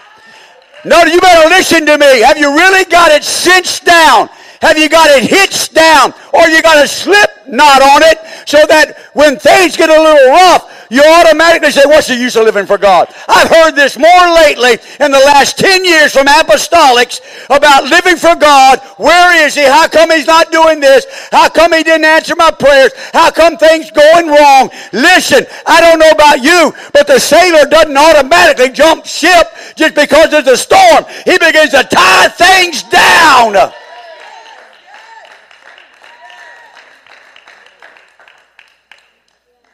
No, 0.86 1.04
you 1.04 1.20
better 1.20 1.50
listen 1.50 1.84
to 1.84 1.98
me. 1.98 2.20
Have 2.22 2.38
you 2.38 2.50
really 2.54 2.86
got 2.86 3.12
it 3.12 3.24
cinched 3.24 3.84
down? 3.84 4.30
Have 4.62 4.78
you 4.78 4.88
got 4.88 5.10
it 5.10 5.28
hitched 5.28 5.74
down? 5.74 6.14
Or 6.32 6.46
you 6.46 6.62
got 6.62 6.82
a 6.82 6.86
slip 6.86 7.30
knot 7.48 7.82
on 7.82 8.02
it 8.06 8.18
so 8.46 8.64
that 8.70 8.96
when 9.12 9.36
things 9.36 9.76
get 9.76 9.90
a 9.90 9.98
little 10.00 10.30
rough, 10.30 10.70
you 10.88 11.02
automatically 11.02 11.72
say, 11.72 11.82
What's 11.84 12.06
the 12.06 12.14
use 12.14 12.36
of 12.36 12.44
living 12.44 12.66
for 12.66 12.78
God? 12.78 13.12
I've 13.26 13.48
heard 13.48 13.72
this 13.72 13.98
more 13.98 14.24
lately 14.38 14.78
in 15.00 15.10
the 15.10 15.18
last 15.26 15.58
10 15.58 15.84
years 15.84 16.12
from 16.12 16.26
apostolics 16.26 17.18
about 17.50 17.90
living 17.90 18.14
for 18.14 18.36
God. 18.36 18.78
Where 18.98 19.44
is 19.44 19.56
He? 19.56 19.64
How 19.64 19.88
come 19.88 20.12
He's 20.12 20.28
not 20.28 20.52
doing 20.52 20.78
this? 20.78 21.06
How 21.32 21.48
come 21.48 21.72
He 21.72 21.82
didn't 21.82 22.04
answer 22.04 22.36
my 22.36 22.52
prayers? 22.52 22.92
How 23.12 23.32
come 23.32 23.56
things 23.56 23.90
going 23.90 24.28
wrong? 24.28 24.70
Listen, 24.92 25.44
I 25.66 25.80
don't 25.80 25.98
know 25.98 26.10
about 26.10 26.44
you, 26.44 26.72
but 26.92 27.08
the 27.08 27.18
sailor 27.18 27.66
doesn't 27.68 27.96
automatically 27.96 28.70
jump 28.70 29.06
ship 29.06 29.48
just 29.74 29.96
because 29.96 30.30
there's 30.30 30.46
a 30.46 30.56
storm. 30.56 31.04
He 31.24 31.36
begins 31.38 31.70
to 31.70 31.82
tie 31.82 32.28
things 32.28 32.84
down. 32.84 33.72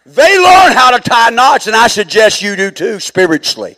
They 0.09 0.39
learn 0.39 0.73
how 0.73 0.91
to 0.97 1.01
tie 1.01 1.29
knots, 1.29 1.67
and 1.67 1.77
I 1.77 1.87
suggest 1.87 2.41
you 2.41 2.57
do 2.57 2.71
too, 2.71 2.99
spiritually. 2.99 3.77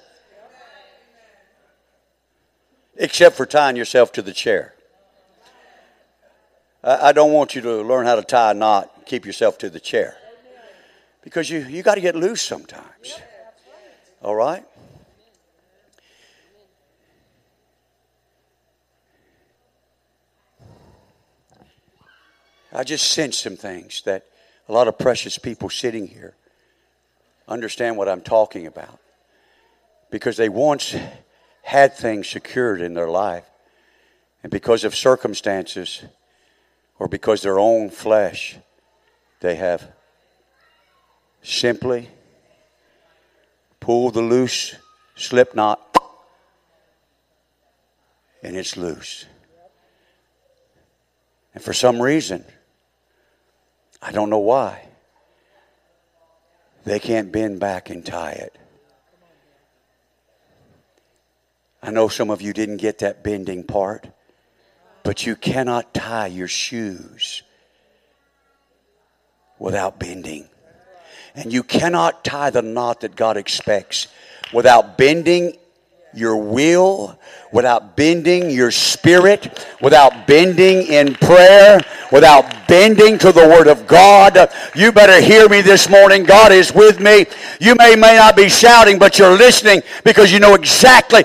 Except 2.96 3.36
for 3.36 3.46
tying 3.46 3.74
yourself 3.74 4.12
to 4.12 4.22
the 4.22 4.32
chair. 4.32 4.74
I 6.84 7.10
don't 7.10 7.32
want 7.32 7.56
you 7.56 7.62
to 7.62 7.82
learn 7.82 8.06
how 8.06 8.14
to 8.14 8.22
tie 8.22 8.52
a 8.52 8.54
knot, 8.54 9.06
keep 9.06 9.26
yourself 9.26 9.58
to 9.58 9.70
the 9.70 9.80
chair. 9.80 10.16
Because 11.22 11.50
you, 11.50 11.58
you 11.66 11.82
got 11.82 11.96
to 11.96 12.00
get 12.00 12.14
loose 12.14 12.42
sometimes. 12.42 13.18
All 14.22 14.36
right? 14.36 14.64
I 22.72 22.84
just 22.84 23.10
sense 23.10 23.36
some 23.36 23.56
things 23.56 24.02
that 24.02 24.29
a 24.70 24.72
lot 24.72 24.86
of 24.86 24.96
precious 24.96 25.36
people 25.36 25.68
sitting 25.68 26.06
here 26.06 26.32
understand 27.48 27.96
what 27.96 28.08
I'm 28.08 28.20
talking 28.20 28.68
about 28.68 29.00
because 30.12 30.36
they 30.36 30.48
once 30.48 30.94
had 31.62 31.96
things 31.96 32.28
secured 32.28 32.80
in 32.80 32.94
their 32.94 33.08
life, 33.08 33.44
and 34.44 34.52
because 34.52 34.84
of 34.84 34.94
circumstances 34.94 36.04
or 37.00 37.08
because 37.08 37.42
their 37.42 37.58
own 37.58 37.90
flesh, 37.90 38.58
they 39.40 39.56
have 39.56 39.90
simply 41.42 42.08
pulled 43.80 44.14
the 44.14 44.22
loose 44.22 44.76
slip 45.16 45.52
knot 45.56 45.80
and 48.44 48.56
it's 48.56 48.76
loose. 48.76 49.26
And 51.54 51.64
for 51.64 51.72
some 51.72 52.00
reason, 52.00 52.44
I 54.02 54.12
don't 54.12 54.30
know 54.30 54.38
why. 54.38 54.88
They 56.84 56.98
can't 56.98 57.30
bend 57.30 57.60
back 57.60 57.90
and 57.90 58.04
tie 58.04 58.32
it. 58.32 58.56
I 61.82 61.90
know 61.90 62.08
some 62.08 62.30
of 62.30 62.42
you 62.42 62.52
didn't 62.52 62.78
get 62.78 62.98
that 62.98 63.22
bending 63.22 63.64
part, 63.64 64.06
but 65.02 65.26
you 65.26 65.36
cannot 65.36 65.94
tie 65.94 66.26
your 66.26 66.48
shoes 66.48 67.42
without 69.58 69.98
bending. 69.98 70.48
And 71.34 71.52
you 71.52 71.62
cannot 71.62 72.24
tie 72.24 72.50
the 72.50 72.62
knot 72.62 73.00
that 73.00 73.16
God 73.16 73.36
expects 73.36 74.08
without 74.52 74.98
bending 74.98 75.56
your 76.14 76.36
will, 76.36 77.18
without 77.52 77.96
bending 77.96 78.50
your 78.50 78.70
spirit, 78.70 79.66
without 79.80 80.26
bending 80.26 80.86
in 80.86 81.14
prayer, 81.14 81.80
without 82.12 82.68
bending 82.68 83.18
to 83.18 83.32
the 83.32 83.46
Word 83.48 83.66
of 83.66 83.86
God. 83.86 84.50
You 84.74 84.92
better 84.92 85.20
hear 85.20 85.48
me 85.48 85.60
this 85.60 85.88
morning. 85.88 86.24
God 86.24 86.52
is 86.52 86.72
with 86.72 87.00
me. 87.00 87.26
You 87.60 87.74
may, 87.74 87.96
may 87.96 88.16
not 88.16 88.36
be 88.36 88.48
shouting, 88.48 88.98
but 88.98 89.18
you're 89.18 89.36
listening 89.36 89.82
because 90.04 90.32
you 90.32 90.40
know 90.40 90.54
exactly. 90.54 91.24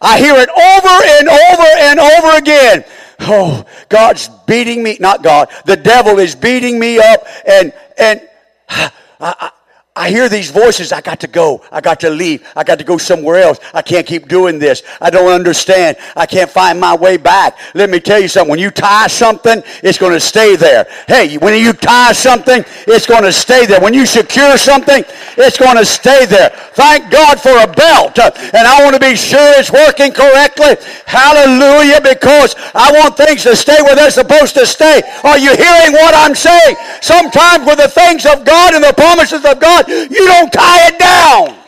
I 0.00 0.18
hear 0.18 0.34
it 0.36 0.48
over 0.48 1.04
and 1.18 1.28
over 1.28 1.68
and 1.78 2.00
over 2.00 2.36
again. 2.36 2.84
Oh, 3.20 3.64
God's 3.88 4.28
beating 4.46 4.82
me. 4.82 4.98
Not 5.00 5.22
God. 5.22 5.48
The 5.64 5.76
devil 5.76 6.18
is 6.18 6.34
beating 6.34 6.78
me 6.78 6.98
up 6.98 7.26
and, 7.46 7.72
and, 7.98 8.20
I, 8.68 8.90
I, 9.18 9.50
I 9.96 10.10
hear 10.10 10.28
these 10.28 10.50
voices. 10.50 10.92
I 10.92 11.00
got 11.00 11.20
to 11.20 11.26
go. 11.26 11.62
I 11.72 11.80
got 11.80 12.00
to 12.00 12.10
leave. 12.10 12.46
I 12.54 12.64
got 12.64 12.78
to 12.78 12.84
go 12.84 12.98
somewhere 12.98 13.36
else. 13.36 13.58
I 13.72 13.80
can't 13.80 14.06
keep 14.06 14.28
doing 14.28 14.58
this. 14.58 14.82
I 15.00 15.08
don't 15.08 15.32
understand. 15.32 15.96
I 16.14 16.26
can't 16.26 16.50
find 16.50 16.78
my 16.78 16.94
way 16.94 17.16
back. 17.16 17.58
Let 17.74 17.88
me 17.88 17.98
tell 17.98 18.20
you 18.20 18.28
something. 18.28 18.50
When 18.50 18.58
you 18.58 18.70
tie 18.70 19.06
something, 19.06 19.62
it's 19.82 19.96
going 19.96 20.12
to 20.12 20.20
stay 20.20 20.54
there. 20.54 20.86
Hey, 21.08 21.38
when 21.38 21.58
you 21.58 21.72
tie 21.72 22.12
something, 22.12 22.62
it's 22.86 23.06
going 23.06 23.22
to 23.22 23.32
stay 23.32 23.64
there. 23.64 23.80
When 23.80 23.94
you 23.94 24.04
secure 24.04 24.58
something, 24.58 25.02
it's 25.38 25.56
going 25.56 25.78
to 25.78 25.86
stay 25.86 26.26
there. 26.26 26.50
Thank 26.74 27.10
God 27.10 27.40
for 27.40 27.56
a 27.56 27.66
belt. 27.66 28.18
Uh, 28.18 28.30
and 28.52 28.68
I 28.68 28.84
want 28.84 28.94
to 28.94 29.00
be 29.00 29.16
sure 29.16 29.58
it's 29.58 29.72
working 29.72 30.12
correctly. 30.12 30.76
Hallelujah. 31.06 32.02
Because 32.02 32.54
I 32.74 32.92
want 32.92 33.16
things 33.16 33.44
to 33.44 33.56
stay 33.56 33.80
where 33.80 33.96
they're 33.96 34.10
supposed 34.10 34.54
to 34.56 34.66
stay. 34.66 35.00
Are 35.24 35.38
you 35.38 35.56
hearing 35.56 35.92
what 35.92 36.12
I'm 36.14 36.34
saying? 36.34 36.76
Sometimes 37.00 37.64
with 37.64 37.78
the 37.78 37.88
things 37.88 38.26
of 38.26 38.44
God 38.44 38.74
and 38.74 38.84
the 38.84 38.92
promises 38.92 39.42
of 39.46 39.58
God, 39.58 39.85
you 39.88 40.26
don't 40.26 40.52
tie 40.52 40.88
it 40.88 40.98
down. 40.98 41.65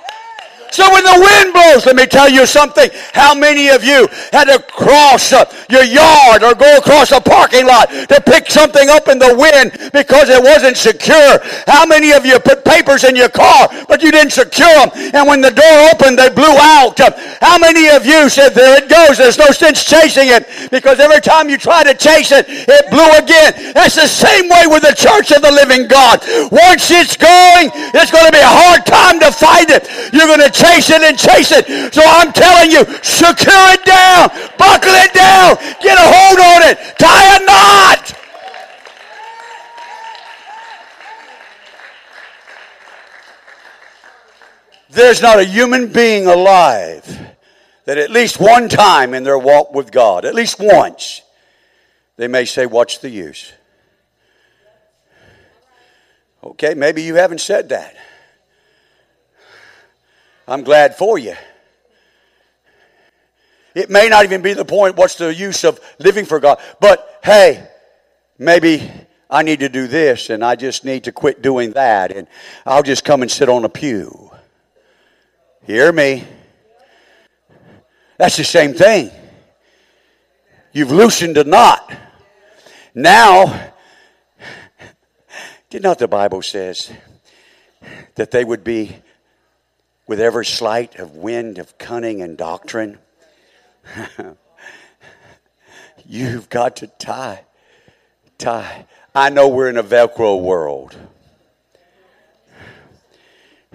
So 0.71 0.85
when 0.93 1.05
the 1.05 1.19
wind 1.19 1.53
blows, 1.53 1.87
let 1.87 1.97
me 1.97 2.07
tell 2.07 2.29
you 2.29 2.47
something. 2.47 2.91
How 3.13 3.35
many 3.35 3.69
of 3.69 3.85
you 3.85 4.07
had 4.33 4.45
to 4.45 4.59
cross 4.63 5.33
uh, 5.33 5.45
your 5.69 5.85
yard 5.85 6.43
or 6.43 6.55
go 6.55 6.77
across 6.77 7.13
a 7.13 7.21
parking 7.21 7.67
lot 7.67 7.89
to 7.89 8.21
pick 8.25 8.51
something 8.51 8.89
up 8.89 9.09
in 9.09 9.19
the 9.19 9.35
wind 9.35 9.93
because 9.93 10.29
it 10.29 10.43
wasn't 10.43 10.77
secure? 10.77 11.41
How 11.67 11.87
many 11.87 12.13
of 12.13 12.27
you 12.27 12.39
put 12.39 12.65
papers 12.65 13.05
in 13.05 13.17
your 13.17 13.29
car 13.29 13.69
but 13.89 14.03
you 14.03 14.11
didn't 14.11 14.33
secure 14.33 14.69
them 14.69 14.91
and 15.15 15.27
when 15.27 15.41
the 15.41 15.51
door 15.51 15.77
opened 15.93 16.19
they 16.19 16.29
blew 16.29 16.57
out? 16.61 16.99
How 17.41 17.59
many 17.59 17.89
of 17.89 18.05
you 18.05 18.29
said, 18.29 18.51
there 18.51 18.83
it 18.83 18.89
goes, 18.89 19.17
there's 19.17 19.39
no 19.39 19.51
sense 19.51 19.85
chasing 19.85 20.29
it 20.29 20.71
because 20.71 21.01
every 21.01 21.21
time 21.21 21.49
you 21.49 21.57
try 21.57 21.83
to 21.85 21.95
chase 21.95 22.33
it, 22.33 22.47
it 22.49 22.91
blew 22.91 23.09
again. 23.17 23.73
That's 23.73 23.95
the 23.95 24.07
same 24.07 24.49
way 24.49 24.67
with 24.67 24.83
the 24.83 24.95
church 24.95 25.33
of 25.33 25.43
the 25.43 25.51
living 25.51 25.89
God. 25.89 26.21
Once 26.53 26.91
it's 26.91 27.17
going, 27.17 27.71
it's 27.95 28.11
going 28.11 28.27
to 28.27 28.33
be 28.33 28.43
a 28.43 28.55
hard 28.63 28.85
time 28.85 29.19
to 29.21 29.33
fight 29.33 29.71
it. 29.71 29.89
You're 30.13 30.29
going 30.29 30.45
to 30.45 30.58
chase 30.59 30.91
it 30.91 31.03
and 31.03 31.17
chase 31.17 31.53
it. 31.53 31.95
So 31.95 32.03
I'm 32.05 32.33
telling 32.33 32.71
you, 32.71 32.85
secure 33.03 33.67
it 33.73 33.85
down, 33.85 34.29
buckle 34.59 34.95
it 34.95 35.15
down, 35.15 35.57
get 35.81 35.97
a 35.97 36.07
hold 36.07 36.39
on 36.41 36.61
it, 36.71 36.79
tie 36.99 37.37
a 37.37 37.45
knot. 37.45 38.15
There's 44.91 45.23
not 45.23 45.39
a 45.39 45.45
human 45.45 45.93
being 45.93 46.27
alive 46.27 47.07
that 47.85 47.99
at 47.99 48.11
least 48.11 48.41
one 48.41 48.69
time 48.69 49.15
in 49.15 49.23
their 49.23 49.39
walk 49.39 49.75
with 49.75 49.93
God, 49.93 50.25
at 50.25 50.35
least 50.35 50.57
once, 50.59 51.23
they 52.17 52.27
may 52.27 52.45
say, 52.45 52.67
What's 52.67 52.99
the 52.99 53.09
use? 53.09 53.53
Okay, 56.43 56.75
maybe 56.75 57.03
you 57.03 57.15
haven't 57.17 57.41
said 57.41 57.69
that. 57.69 57.97
I'm 60.49 60.63
glad 60.63 60.97
for 60.97 61.19
you. 61.19 61.35
It 63.75 63.91
may 63.91 64.09
not 64.09 64.25
even 64.25 64.41
be 64.41 64.55
the 64.55 64.65
point, 64.65 64.97
what's 64.97 65.17
the 65.17 65.33
use 65.33 65.63
of 65.63 65.79
living 65.99 66.25
for 66.25 66.41
God? 66.41 66.59
But 66.81 67.21
hey, 67.23 67.69
maybe 68.39 68.91
I 69.29 69.43
need 69.43 69.61
to 69.61 69.69
do 69.69 69.87
this 69.87 70.31
and 70.31 70.43
I 70.43 70.57
just 70.57 70.87
need 70.87 71.05
to 71.05 71.13
quit 71.13 71.43
doing 71.43 71.73
that 71.73 72.13
and 72.13 72.27
I'll 72.65 72.83
just 72.83 73.05
come 73.05 73.21
and 73.21 73.31
sit 73.31 73.51
on 73.51 73.67
a 73.67 73.69
pew. 73.69 74.31
Hear 75.67 75.93
me? 75.93 76.25
That's 78.17 78.39
the 78.39 78.45
same 78.45 78.73
thing. 78.73 79.11
You've 80.73 80.91
loosened 80.91 81.37
a 81.37 81.45
knot. 81.45 81.95
Now, 82.95 83.71
did 85.71 85.83
not 85.83 85.99
the 85.99 86.09
Bible 86.09 86.41
says? 86.41 86.91
That 88.15 88.31
they 88.31 88.45
would 88.45 88.65
be 88.65 88.97
with 90.09 90.21
every 90.21 90.45
sleight 90.45 90.97
of 90.97 91.15
wind 91.15 91.59
of 91.59 91.79
cunning 91.79 92.23
and 92.23 92.37
doctrine. 92.37 92.99
You've 96.05 96.49
got 96.49 96.77
to 96.77 96.87
tie, 96.87 97.45
tie. 98.39 98.87
I 99.15 99.29
know 99.29 99.49
we're 99.49 99.69
in 99.69 99.77
a 99.77 99.85
Velcro 99.85 100.41
world. 100.41 100.97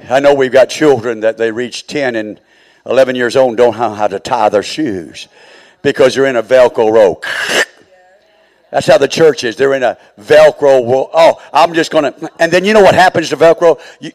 I 0.10 0.20
know 0.20 0.34
we've 0.34 0.52
got 0.52 0.70
children 0.70 1.22
that 1.22 1.38
they 1.38 1.52
reach 1.52 1.88
10 1.88 2.16
and 2.16 2.42
11 2.86 3.16
years 3.16 3.36
old 3.36 3.56
don't 3.56 3.78
know 3.78 3.94
how 3.94 4.08
to 4.08 4.20
tie 4.20 4.50
their 4.50 4.64
shoes 4.64 5.28
because 5.84 6.16
they're 6.16 6.26
in 6.26 6.36
a 6.36 6.44
Velcro 6.44 6.92
rope. 6.92 7.26
That's 8.72 8.88
how 8.88 8.98
the 8.98 9.08
church 9.08 9.44
is. 9.44 9.56
They're 9.56 9.76
in 9.76 9.84
a 9.84 10.00
Velcro 10.20 10.84
world. 10.84 11.12
Oh, 11.14 11.40
I'm 11.54 11.76
just 11.76 11.92
going 11.92 12.12
to. 12.12 12.32
And 12.40 12.52
then 12.52 12.66
you 12.66 12.74
know 12.74 12.82
what 12.82 12.96
happens 12.96 13.30
to 13.30 13.38
Velcro? 13.38 13.80
You, 14.00 14.12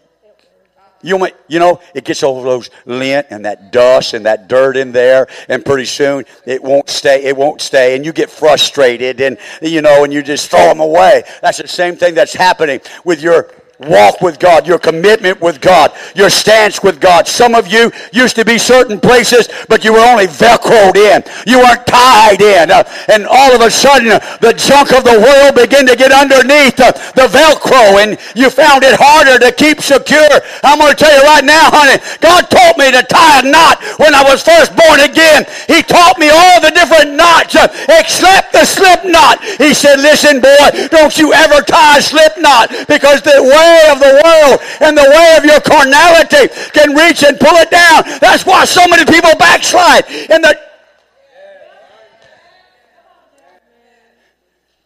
you, 1.02 1.28
you 1.46 1.58
know, 1.58 1.80
it 1.94 2.04
gets 2.04 2.22
all 2.22 2.42
those 2.42 2.70
lint 2.84 3.28
and 3.30 3.44
that 3.44 3.72
dust 3.72 4.14
and 4.14 4.26
that 4.26 4.48
dirt 4.48 4.76
in 4.76 4.92
there, 4.92 5.28
and 5.48 5.64
pretty 5.64 5.84
soon 5.84 6.24
it 6.44 6.62
won't 6.62 6.90
stay. 6.90 7.24
It 7.24 7.36
won't 7.36 7.60
stay, 7.60 7.94
and 7.96 8.04
you 8.04 8.12
get 8.12 8.30
frustrated, 8.30 9.20
and 9.20 9.38
you 9.62 9.82
know, 9.82 10.04
and 10.04 10.12
you 10.12 10.22
just 10.22 10.50
throw 10.50 10.68
them 10.68 10.80
away. 10.80 11.22
That's 11.40 11.58
the 11.58 11.68
same 11.68 11.96
thing 11.96 12.14
that's 12.14 12.34
happening 12.34 12.80
with 13.04 13.22
your 13.22 13.50
walk 13.78 14.20
with 14.20 14.38
God, 14.38 14.66
your 14.66 14.78
commitment 14.78 15.40
with 15.40 15.60
God, 15.60 15.92
your 16.14 16.30
stance 16.30 16.82
with 16.82 17.00
God. 17.00 17.28
Some 17.28 17.54
of 17.54 17.68
you 17.68 17.92
used 18.12 18.34
to 18.36 18.44
be 18.44 18.58
certain 18.58 18.98
places, 18.98 19.48
but 19.68 19.84
you 19.84 19.92
were 19.92 20.02
only 20.02 20.26
velcroed 20.26 20.96
in. 20.96 21.22
You 21.46 21.60
weren't 21.60 21.86
tied 21.86 22.42
in. 22.42 22.70
Uh, 22.70 22.82
and 23.08 23.26
all 23.26 23.54
of 23.54 23.60
a 23.62 23.70
sudden, 23.70 24.10
uh, 24.10 24.18
the 24.40 24.52
junk 24.52 24.90
of 24.92 25.04
the 25.04 25.14
world 25.14 25.54
began 25.54 25.86
to 25.86 25.94
get 25.94 26.10
underneath 26.10 26.78
uh, 26.80 26.90
the 27.14 27.30
velcro, 27.30 28.02
and 28.02 28.18
you 28.34 28.50
found 28.50 28.82
it 28.82 28.98
harder 28.98 29.38
to 29.38 29.52
keep 29.52 29.80
secure. 29.80 30.26
I'm 30.64 30.78
going 30.78 30.90
to 30.90 30.98
tell 30.98 31.14
you 31.14 31.22
right 31.22 31.44
now, 31.44 31.70
honey, 31.70 32.02
God 32.18 32.50
taught 32.50 32.78
me 32.78 32.90
to 32.90 33.02
tie 33.06 33.40
a 33.40 33.42
knot 33.46 33.78
when 34.02 34.14
I 34.14 34.26
was 34.26 34.42
first 34.42 34.74
born 34.74 35.06
again. 35.06 35.46
He 35.70 35.82
taught 35.86 36.18
me 36.18 36.30
all 36.30 36.58
the 36.60 36.74
different 36.74 37.14
knots 37.14 37.54
uh, 37.54 37.70
except 38.02 38.52
the 38.52 38.64
slip 38.66 39.06
knot. 39.06 39.38
He 39.62 39.72
said, 39.72 40.02
listen, 40.02 40.40
boy, 40.40 40.90
don't 40.90 41.14
you 41.16 41.32
ever 41.32 41.62
tie 41.62 41.98
a 41.98 42.02
slip 42.02 42.34
knot 42.42 42.74
because 42.88 43.22
the 43.22 43.38
way 43.38 43.67
way 43.68 43.84
of 43.92 43.98
the 44.00 44.14
world 44.24 44.60
and 44.80 44.96
the 44.96 45.08
way 45.08 45.36
of 45.36 45.44
your 45.44 45.60
carnality 45.60 46.48
can 46.72 46.94
reach 46.94 47.22
and 47.22 47.38
pull 47.38 47.56
it 47.60 47.70
down. 47.70 48.02
That's 48.20 48.44
why 48.46 48.64
so 48.64 48.86
many 48.88 49.04
people 49.04 49.30
backslide. 49.38 50.08
In 50.30 50.42
the 50.42 50.58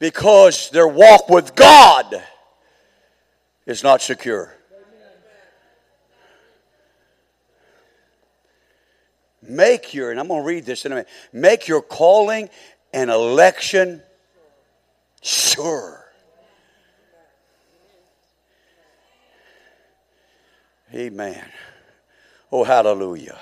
because 0.02 0.68
their 0.70 0.88
walk 0.88 1.30
with 1.30 1.54
God 1.54 2.20
is 3.66 3.84
not 3.84 4.02
secure. 4.02 4.52
Make 9.42 9.94
your, 9.94 10.10
and 10.10 10.18
I'm 10.18 10.26
going 10.26 10.42
to 10.42 10.46
read 10.46 10.66
this 10.66 10.84
in 10.84 10.90
a 10.90 10.96
minute, 10.96 11.08
make 11.32 11.68
your 11.68 11.82
calling 11.82 12.50
and 12.92 13.10
election 13.10 14.02
sure. 15.20 16.01
Amen. 20.94 21.42
Oh, 22.50 22.64
hallelujah. 22.64 23.38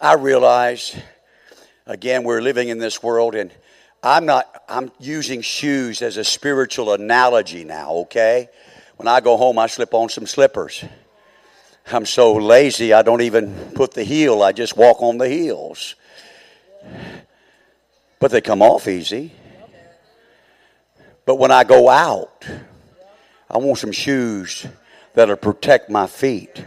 I 0.00 0.14
realize, 0.14 0.96
again, 1.86 2.24
we're 2.24 2.40
living 2.40 2.68
in 2.68 2.78
this 2.78 3.00
world, 3.00 3.36
and 3.36 3.52
I'm 4.02 4.26
not, 4.26 4.64
I'm 4.68 4.90
using 4.98 5.40
shoes 5.40 6.02
as 6.02 6.16
a 6.16 6.24
spiritual 6.24 6.92
analogy 6.92 7.62
now, 7.62 7.92
okay? 7.92 8.48
When 8.96 9.06
I 9.06 9.20
go 9.20 9.36
home, 9.36 9.56
I 9.56 9.68
slip 9.68 9.94
on 9.94 10.08
some 10.08 10.26
slippers. 10.26 10.84
I'm 11.86 12.06
so 12.06 12.34
lazy, 12.34 12.92
I 12.92 13.02
don't 13.02 13.22
even 13.22 13.54
put 13.76 13.94
the 13.94 14.02
heel, 14.02 14.42
I 14.42 14.50
just 14.50 14.76
walk 14.76 15.00
on 15.00 15.18
the 15.18 15.28
heels. 15.28 15.94
But 18.18 18.32
they 18.32 18.40
come 18.40 18.62
off 18.62 18.88
easy. 18.88 19.30
But 21.24 21.36
when 21.36 21.52
I 21.52 21.62
go 21.62 21.88
out, 21.88 22.44
I 23.48 23.58
want 23.58 23.78
some 23.78 23.92
shoes 23.92 24.66
that'll 25.14 25.36
protect 25.36 25.88
my 25.88 26.06
feet 26.06 26.64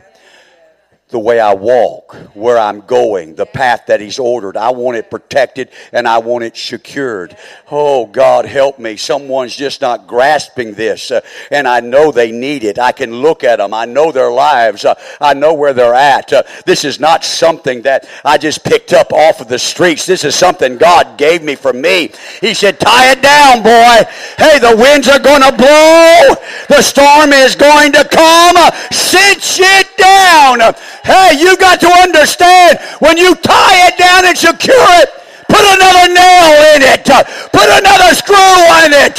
the 1.10 1.20
way 1.20 1.40
I 1.40 1.54
walk, 1.54 2.16
where 2.34 2.58
I'm 2.58 2.82
going, 2.82 3.36
the 3.36 3.46
path 3.46 3.84
that 3.88 4.02
He's 4.02 4.20
ordered. 4.20 4.58
I 4.58 4.72
want 4.72 4.98
it 4.98 5.10
protected 5.10 5.70
and 5.94 6.06
I 6.06 6.18
want 6.18 6.44
it 6.44 6.58
secured. 6.58 7.38
Oh, 7.72 8.06
God, 8.06 8.46
help 8.46 8.78
me. 8.78 8.98
Someone's 8.98 9.56
just 9.56 9.80
not 9.80 10.06
grasping 10.06 10.74
this, 10.74 11.10
uh, 11.10 11.22
and 11.50 11.66
I 11.66 11.80
know 11.80 12.12
they 12.12 12.34
need 12.34 12.66
it. 12.66 12.78
I 12.78 12.92
can 12.92 13.22
look 13.22 13.46
at 13.46 13.58
them. 13.58 13.74
I 13.74 13.86
know 13.86 14.12
their 14.12 14.32
lives. 14.32 14.84
Uh, 14.84 14.96
I 15.22 15.34
know 15.34 15.54
where 15.54 15.74
they're 15.74 15.94
at. 15.94 16.34
Uh, 16.34 16.44
this 16.66 16.84
is 16.84 17.00
not 17.00 17.24
something 17.24 17.84
that 17.84 18.06
I 18.26 18.38
just 18.38 18.66
picked 18.66 18.92
up 18.92 19.14
off 19.14 19.40
of 19.40 19.48
the 19.48 19.60
streets. 19.60 20.06
This 20.06 20.26
is 20.26 20.36
something 20.36 20.78
God 20.78 21.18
gave 21.18 21.42
me 21.42 21.56
for 21.56 21.72
me. 21.72 22.12
He 22.42 22.54
said, 22.54 22.82
Tie 22.82 23.12
it 23.14 23.22
down, 23.22 23.64
boy. 23.64 24.12
Hey, 24.38 24.60
the 24.60 24.76
winds 24.76 25.08
are 25.08 25.20
going 25.20 25.42
to 25.42 25.56
blow, 25.56 26.36
the 26.68 26.82
storm 26.82 27.32
is 27.32 27.56
going 27.56 27.94
to 27.94 28.04
come. 28.04 28.58
Cinch 28.92 29.60
it 29.62 29.96
down. 29.96 30.74
Hey, 31.08 31.40
you 31.40 31.56
got 31.56 31.80
to 31.80 31.88
understand 32.04 32.80
when 33.00 33.16
you 33.16 33.34
tie 33.36 33.88
it 33.88 33.98
down 33.98 34.28
and 34.28 34.38
secure 34.38 34.76
it, 35.00 35.08
put 35.48 35.64
another 35.64 36.12
nail 36.12 36.52
in 36.76 36.84
it, 36.84 37.08
put 37.08 37.68
another 37.72 38.12
screw 38.12 38.36
in 38.84 38.92
it. 38.92 39.16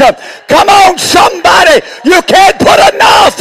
Come 0.48 0.68
on, 0.68 0.98
somebody. 0.98 1.81
You 2.05 2.20
can't 2.29 2.59
put 2.61 2.77
enough. 2.92 3.40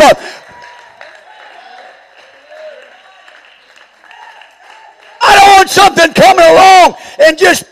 I 5.20 5.36
don't 5.36 5.52
want 5.60 5.70
something 5.70 6.14
coming 6.14 6.48
along 6.48 6.96
and 7.20 7.38
just 7.38 7.66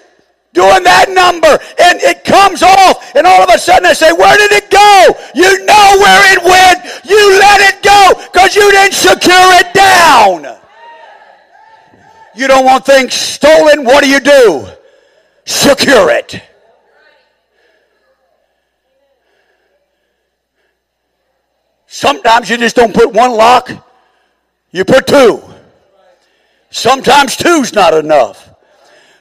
doing 0.52 0.84
that 0.84 1.08
number 1.08 1.56
and 1.80 2.00
it 2.04 2.24
comes 2.26 2.64
off 2.64 3.16
and 3.16 3.26
all 3.26 3.44
of 3.44 3.50
a 3.50 3.58
sudden 3.58 3.86
I 3.86 3.94
say, 3.94 4.12
where 4.12 4.36
did 4.36 4.52
it 4.52 4.70
go? 4.70 5.16
You 5.36 5.64
know 5.64 5.88
where 6.04 6.36
it 6.36 6.44
went. 6.44 6.84
You 7.08 7.40
let 7.40 7.64
it 7.64 7.80
go 7.80 8.20
because 8.28 8.56
you 8.58 8.70
didn't 8.72 8.92
secure 8.92 9.56
it 9.64 9.72
down. 9.74 10.65
You 12.36 12.48
don't 12.48 12.66
want 12.66 12.86
things 12.86 13.14
stolen. 13.14 13.86
What 13.86 14.04
do 14.04 14.10
you 14.10 14.20
do? 14.20 14.68
Secure 15.46 16.10
it. 16.10 16.42
Sometimes 21.88 22.50
you 22.50 22.58
just 22.58 22.76
don't 22.76 22.94
put 22.94 23.14
one 23.14 23.32
lock, 23.32 23.72
you 24.72 24.84
put 24.84 25.08
two. 25.08 25.42
Sometimes 26.70 27.38
two's 27.38 27.72
not 27.72 27.94
enough. 27.94 28.50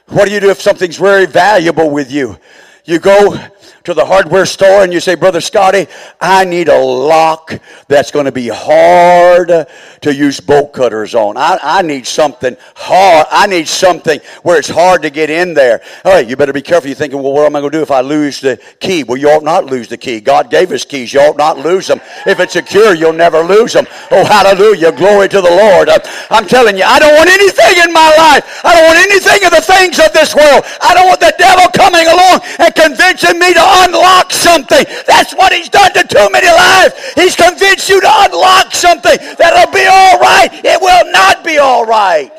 What 0.07 0.27
do 0.27 0.33
you 0.33 0.41
do 0.41 0.49
if 0.49 0.61
something's 0.61 0.97
very 0.97 1.25
valuable 1.25 1.89
with 1.89 2.11
you? 2.11 2.37
You 2.83 2.99
go 2.99 3.39
to 3.85 3.93
the 3.93 4.05
hardware 4.05 4.45
store 4.45 4.83
and 4.83 4.91
you 4.91 4.99
say, 4.99 5.15
Brother 5.15 5.41
Scotty, 5.41 5.87
I 6.19 6.43
need 6.43 6.67
a 6.67 6.77
lock 6.77 7.59
that's 7.87 8.11
going 8.11 8.25
to 8.25 8.31
be 8.31 8.47
hard 8.47 9.67
to 10.01 10.13
use 10.13 10.39
bolt 10.39 10.73
cutters 10.73 11.15
on. 11.15 11.37
I, 11.37 11.57
I 11.61 11.81
need 11.81 12.05
something 12.05 12.57
hard. 12.75 13.27
I 13.31 13.47
need 13.47 13.67
something 13.67 14.19
where 14.43 14.57
it's 14.57 14.69
hard 14.69 15.03
to 15.03 15.09
get 15.09 15.29
in 15.29 15.53
there. 15.53 15.81
All 16.03 16.13
right, 16.13 16.27
you 16.27 16.35
better 16.35 16.53
be 16.53 16.61
careful. 16.61 16.87
You're 16.87 16.95
thinking, 16.95 17.21
well, 17.21 17.33
what 17.33 17.45
am 17.45 17.55
I 17.55 17.59
going 17.59 17.71
to 17.71 17.77
do 17.77 17.83
if 17.83 17.91
I 17.91 18.01
lose 18.01 18.41
the 18.41 18.59
key? 18.79 19.03
Well, 19.03 19.17
you 19.17 19.29
ought 19.29 19.43
not 19.43 19.65
lose 19.65 19.87
the 19.87 19.97
key. 19.97 20.19
God 20.19 20.49
gave 20.49 20.71
us 20.71 20.83
keys. 20.83 21.13
You 21.13 21.21
ought 21.21 21.37
not 21.37 21.59
lose 21.59 21.87
them. 21.87 22.01
If 22.25 22.39
it's 22.39 22.53
secure, 22.53 22.93
you'll 22.93 23.13
never 23.13 23.41
lose 23.41 23.73
them. 23.73 23.85
Oh, 24.11 24.25
hallelujah. 24.25 24.91
Glory 24.91 25.29
to 25.29 25.41
the 25.41 25.49
Lord. 25.49 25.89
I'm 26.29 26.47
telling 26.47 26.77
you, 26.77 26.83
I 26.83 26.99
don't 26.99 27.15
want 27.15 27.29
anything 27.29 27.83
in 27.83 27.93
my 27.93 28.09
life. 28.17 28.65
I 28.65 28.73
don't 28.73 28.85
want 28.85 28.99
anything 28.99 29.45
of 29.45 29.51
the 29.51 29.61
things 29.61 29.99
of 29.99 30.11
this 30.13 30.33
world. 30.33 30.65
I 30.81 30.93
don't 30.93 31.07
want 31.07 31.19
the 31.19 31.33
devil 31.37 31.69
coming 31.69 32.07
along 32.07 32.41
and 32.59 32.73
convincing 32.73 33.37
me 33.39 33.53
to 33.53 33.74
unlock 33.83 34.31
something. 34.31 34.85
That's 35.07 35.33
what 35.33 35.53
he's 35.53 35.69
done 35.69 35.91
to 35.93 36.03
too 36.03 36.29
many 36.31 36.47
lives. 36.47 36.93
He's 37.13 37.35
convinced 37.35 37.89
you 37.89 38.01
to 38.01 38.11
unlock 38.11 38.73
something 38.73 39.17
that'll 39.37 39.71
be 39.71 39.85
all 39.85 40.19
right. 40.19 40.49
It 40.63 40.79
will 40.81 41.11
not 41.11 41.43
be 41.43 41.57
all 41.57 41.85
right. 41.85 42.31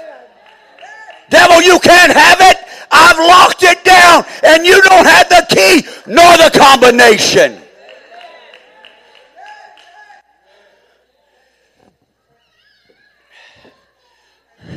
Devil, 1.29 1.62
you 1.62 1.79
can't 1.81 2.12
have 2.12 2.38
it. 2.40 2.57
I've 2.90 3.18
locked 3.18 3.62
it 3.62 3.85
down, 3.85 4.25
and 4.44 4.64
you 4.64 4.81
don't 4.83 5.07
have 5.07 5.29
the 5.29 5.46
key 5.49 5.83
nor 6.07 6.37
the 6.37 6.51
combination. 6.57 7.61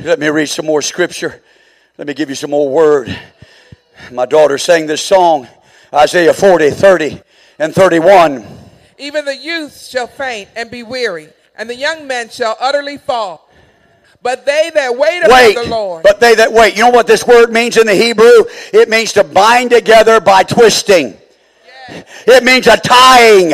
Let 0.02 0.18
me 0.18 0.28
read 0.28 0.46
some 0.46 0.66
more 0.66 0.82
scripture. 0.82 1.42
Let 1.98 2.08
me 2.08 2.14
give 2.14 2.30
you 2.30 2.34
some 2.34 2.50
more 2.50 2.68
word. 2.68 3.16
My 4.10 4.24
daughter 4.24 4.56
sang 4.56 4.86
this 4.86 5.02
song 5.02 5.46
Isaiah 5.92 6.32
40, 6.32 6.70
30, 6.70 7.22
and 7.58 7.74
31. 7.74 8.46
Even 8.98 9.24
the 9.24 9.36
youth 9.36 9.86
shall 9.86 10.06
faint 10.06 10.48
and 10.54 10.70
be 10.70 10.82
weary, 10.82 11.28
and 11.56 11.68
the 11.68 11.74
young 11.74 12.06
men 12.06 12.28
shall 12.28 12.56
utterly 12.60 12.96
fall. 12.96 13.50
But 14.22 14.44
they 14.44 14.70
that 14.74 14.96
wait, 14.96 15.22
wait 15.26 15.52
upon 15.52 15.64
the 15.64 15.70
Lord. 15.70 16.02
But 16.02 16.20
they 16.20 16.34
that 16.34 16.52
wait. 16.52 16.76
You 16.76 16.84
know 16.84 16.90
what 16.90 17.06
this 17.06 17.26
word 17.26 17.52
means 17.52 17.76
in 17.76 17.86
the 17.86 17.94
Hebrew? 17.94 18.44
It 18.72 18.88
means 18.88 19.14
to 19.14 19.24
bind 19.24 19.70
together 19.70 20.20
by 20.20 20.42
twisting. 20.42 21.16
It 22.26 22.44
means 22.44 22.66
a 22.66 22.76
tying. 22.76 23.52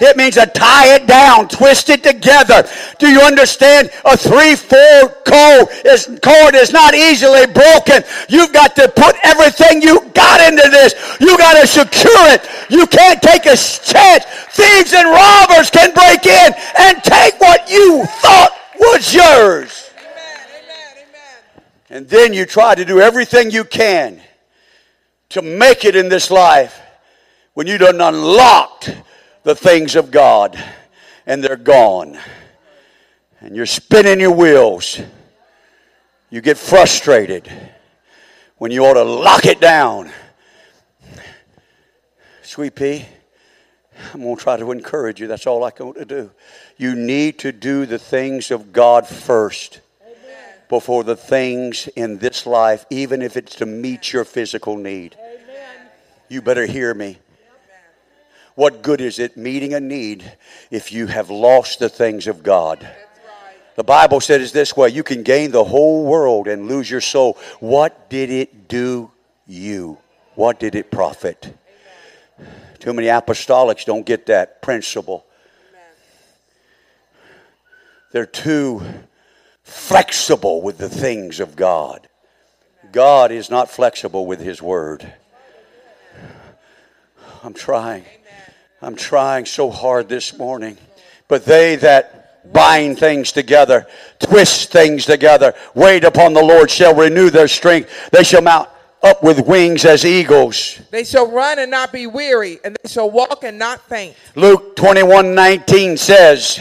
It 0.00 0.16
means 0.16 0.34
to 0.34 0.46
tie 0.46 0.94
it 0.94 1.06
down, 1.06 1.48
twist 1.48 1.90
it 1.90 2.02
together. 2.02 2.68
Do 2.98 3.08
you 3.08 3.20
understand? 3.20 3.90
A 4.04 4.16
three-four 4.16 5.08
cord 5.26 5.68
is, 5.84 6.06
cord 6.22 6.54
is 6.54 6.72
not 6.72 6.94
easily 6.94 7.46
broken. 7.46 8.04
You've 8.28 8.52
got 8.52 8.76
to 8.76 8.88
put 8.88 9.16
everything 9.24 9.82
you 9.82 10.00
got 10.14 10.40
into 10.40 10.68
this. 10.70 10.94
You 11.20 11.36
got 11.38 11.60
to 11.60 11.66
secure 11.66 12.28
it. 12.30 12.46
You 12.70 12.86
can't 12.86 13.20
take 13.20 13.46
a 13.46 13.56
chance. 13.56 14.24
Thieves 14.50 14.92
and 14.92 15.08
robbers 15.08 15.70
can 15.70 15.92
break 15.94 16.26
in 16.26 16.52
and 16.78 17.02
take 17.02 17.40
what 17.40 17.68
you 17.70 18.04
thought 18.04 18.50
was 18.78 19.14
yours. 19.14 19.90
Amen. 19.96 20.14
Amen. 20.62 21.04
Amen. 21.08 21.64
And 21.90 22.08
then 22.08 22.32
you 22.32 22.46
try 22.46 22.74
to 22.74 22.84
do 22.84 23.00
everything 23.00 23.50
you 23.50 23.64
can 23.64 24.20
to 25.30 25.42
make 25.42 25.84
it 25.84 25.96
in 25.96 26.08
this 26.08 26.30
life 26.30 26.80
when 27.58 27.66
you 27.66 27.76
done 27.76 28.00
unlocked 28.00 28.96
the 29.42 29.52
things 29.52 29.96
of 29.96 30.12
God 30.12 30.56
and 31.26 31.42
they're 31.42 31.56
gone. 31.56 32.16
And 33.40 33.56
you're 33.56 33.66
spinning 33.66 34.20
your 34.20 34.30
wheels. 34.30 35.00
You 36.30 36.40
get 36.40 36.56
frustrated 36.56 37.50
when 38.58 38.70
you 38.70 38.84
ought 38.84 38.94
to 38.94 39.02
lock 39.02 39.44
it 39.44 39.60
down. 39.60 40.12
Sweet 42.42 42.76
pea, 42.76 43.04
I'm 44.14 44.22
going 44.22 44.36
to 44.36 44.40
try 44.40 44.56
to 44.56 44.70
encourage 44.70 45.20
you. 45.20 45.26
That's 45.26 45.48
all 45.48 45.64
I 45.64 45.72
can 45.72 45.92
to 45.94 46.04
do. 46.04 46.30
You 46.76 46.94
need 46.94 47.40
to 47.40 47.50
do 47.50 47.86
the 47.86 47.98
things 47.98 48.52
of 48.52 48.72
God 48.72 49.04
first 49.04 49.80
before 50.68 51.02
the 51.02 51.16
things 51.16 51.88
in 51.96 52.18
this 52.18 52.46
life, 52.46 52.86
even 52.88 53.20
if 53.20 53.36
it's 53.36 53.56
to 53.56 53.66
meet 53.66 54.12
your 54.12 54.24
physical 54.24 54.76
need. 54.76 55.16
You 56.28 56.40
better 56.40 56.64
hear 56.64 56.94
me. 56.94 57.18
What 58.58 58.82
good 58.82 59.00
is 59.00 59.20
it 59.20 59.36
meeting 59.36 59.72
a 59.72 59.78
need 59.78 60.32
if 60.68 60.90
you 60.90 61.06
have 61.06 61.30
lost 61.30 61.78
the 61.78 61.88
things 61.88 62.26
of 62.26 62.42
God? 62.42 62.84
The 63.76 63.84
Bible 63.84 64.18
says 64.18 64.50
this 64.50 64.76
way 64.76 64.88
you 64.88 65.04
can 65.04 65.22
gain 65.22 65.52
the 65.52 65.62
whole 65.62 66.04
world 66.04 66.48
and 66.48 66.66
lose 66.66 66.90
your 66.90 67.00
soul. 67.00 67.38
What 67.60 68.10
did 68.10 68.30
it 68.30 68.66
do 68.66 69.12
you? 69.46 69.98
What 70.34 70.58
did 70.58 70.74
it 70.74 70.90
profit? 70.90 71.56
Too 72.80 72.92
many 72.92 73.06
apostolics 73.06 73.84
don't 73.84 74.04
get 74.04 74.26
that 74.26 74.60
principle. 74.60 75.24
They're 78.10 78.26
too 78.26 78.82
flexible 79.62 80.62
with 80.62 80.78
the 80.78 80.88
things 80.88 81.38
of 81.38 81.54
God. 81.54 82.08
God 82.90 83.30
is 83.30 83.50
not 83.50 83.70
flexible 83.70 84.26
with 84.26 84.40
His 84.40 84.60
Word. 84.60 85.12
I'm 87.44 87.54
trying. 87.54 88.04
I'm 88.80 88.94
trying 88.94 89.44
so 89.46 89.70
hard 89.70 90.08
this 90.08 90.36
morning. 90.38 90.78
But 91.26 91.44
they 91.44 91.76
that 91.76 92.52
bind 92.52 92.98
things 92.98 93.32
together, 93.32 93.86
twist 94.20 94.70
things 94.70 95.04
together, 95.04 95.54
wait 95.74 96.04
upon 96.04 96.32
the 96.32 96.42
Lord 96.42 96.70
shall 96.70 96.94
renew 96.94 97.28
their 97.28 97.48
strength. 97.48 97.90
They 98.12 98.22
shall 98.22 98.40
mount 98.40 98.68
up 99.02 99.22
with 99.22 99.46
wings 99.46 99.84
as 99.84 100.04
eagles. 100.04 100.80
They 100.90 101.04
shall 101.04 101.30
run 101.30 101.58
and 101.58 101.70
not 101.70 101.92
be 101.92 102.06
weary, 102.06 102.60
and 102.64 102.76
they 102.82 102.88
shall 102.88 103.10
walk 103.10 103.44
and 103.44 103.58
not 103.58 103.80
faint. 103.88 104.16
Luke 104.34 104.76
21 104.76 105.34
19 105.34 105.96
says, 105.96 106.60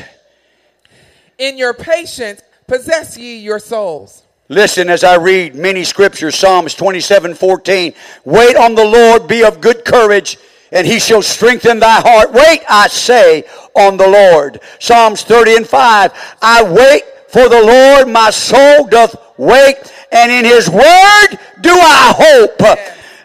In 1.38 1.58
your 1.58 1.74
patience, 1.74 2.42
possess 2.68 3.18
ye 3.18 3.38
your 3.38 3.60
souls. 3.60 4.24
Listen 4.50 4.90
as 4.90 5.04
I 5.04 5.16
read 5.16 5.56
many 5.56 5.84
scriptures, 5.84 6.36
Psalms 6.36 6.74
27 6.74 7.34
14. 7.36 7.94
Wait 8.24 8.56
on 8.56 8.76
the 8.76 8.86
Lord, 8.86 9.28
be 9.28 9.44
of 9.44 9.60
good 9.60 9.84
courage, 9.84 10.38
and 10.72 10.86
he 10.86 11.00
shall 11.00 11.22
strengthen 11.22 11.80
thy 11.80 12.02
heart. 12.02 12.32
Wait, 12.34 12.62
I 12.70 12.88
say, 12.88 13.44
on 13.76 13.98
the 13.98 14.08
Lord. 14.08 14.60
Psalms 14.80 15.24
30 15.24 15.58
and 15.58 15.68
5. 15.68 16.36
I 16.42 16.64
wait 16.64 17.04
for 17.30 17.50
the 17.50 17.62
Lord, 17.62 18.08
my 18.08 18.30
soul 18.30 18.88
doth 18.88 19.16
wait, 19.38 19.76
and 20.12 20.32
in 20.32 20.46
his 20.46 20.70
word 20.70 21.40
do 21.62 21.72
I 21.72 22.14
hope. 22.18 22.62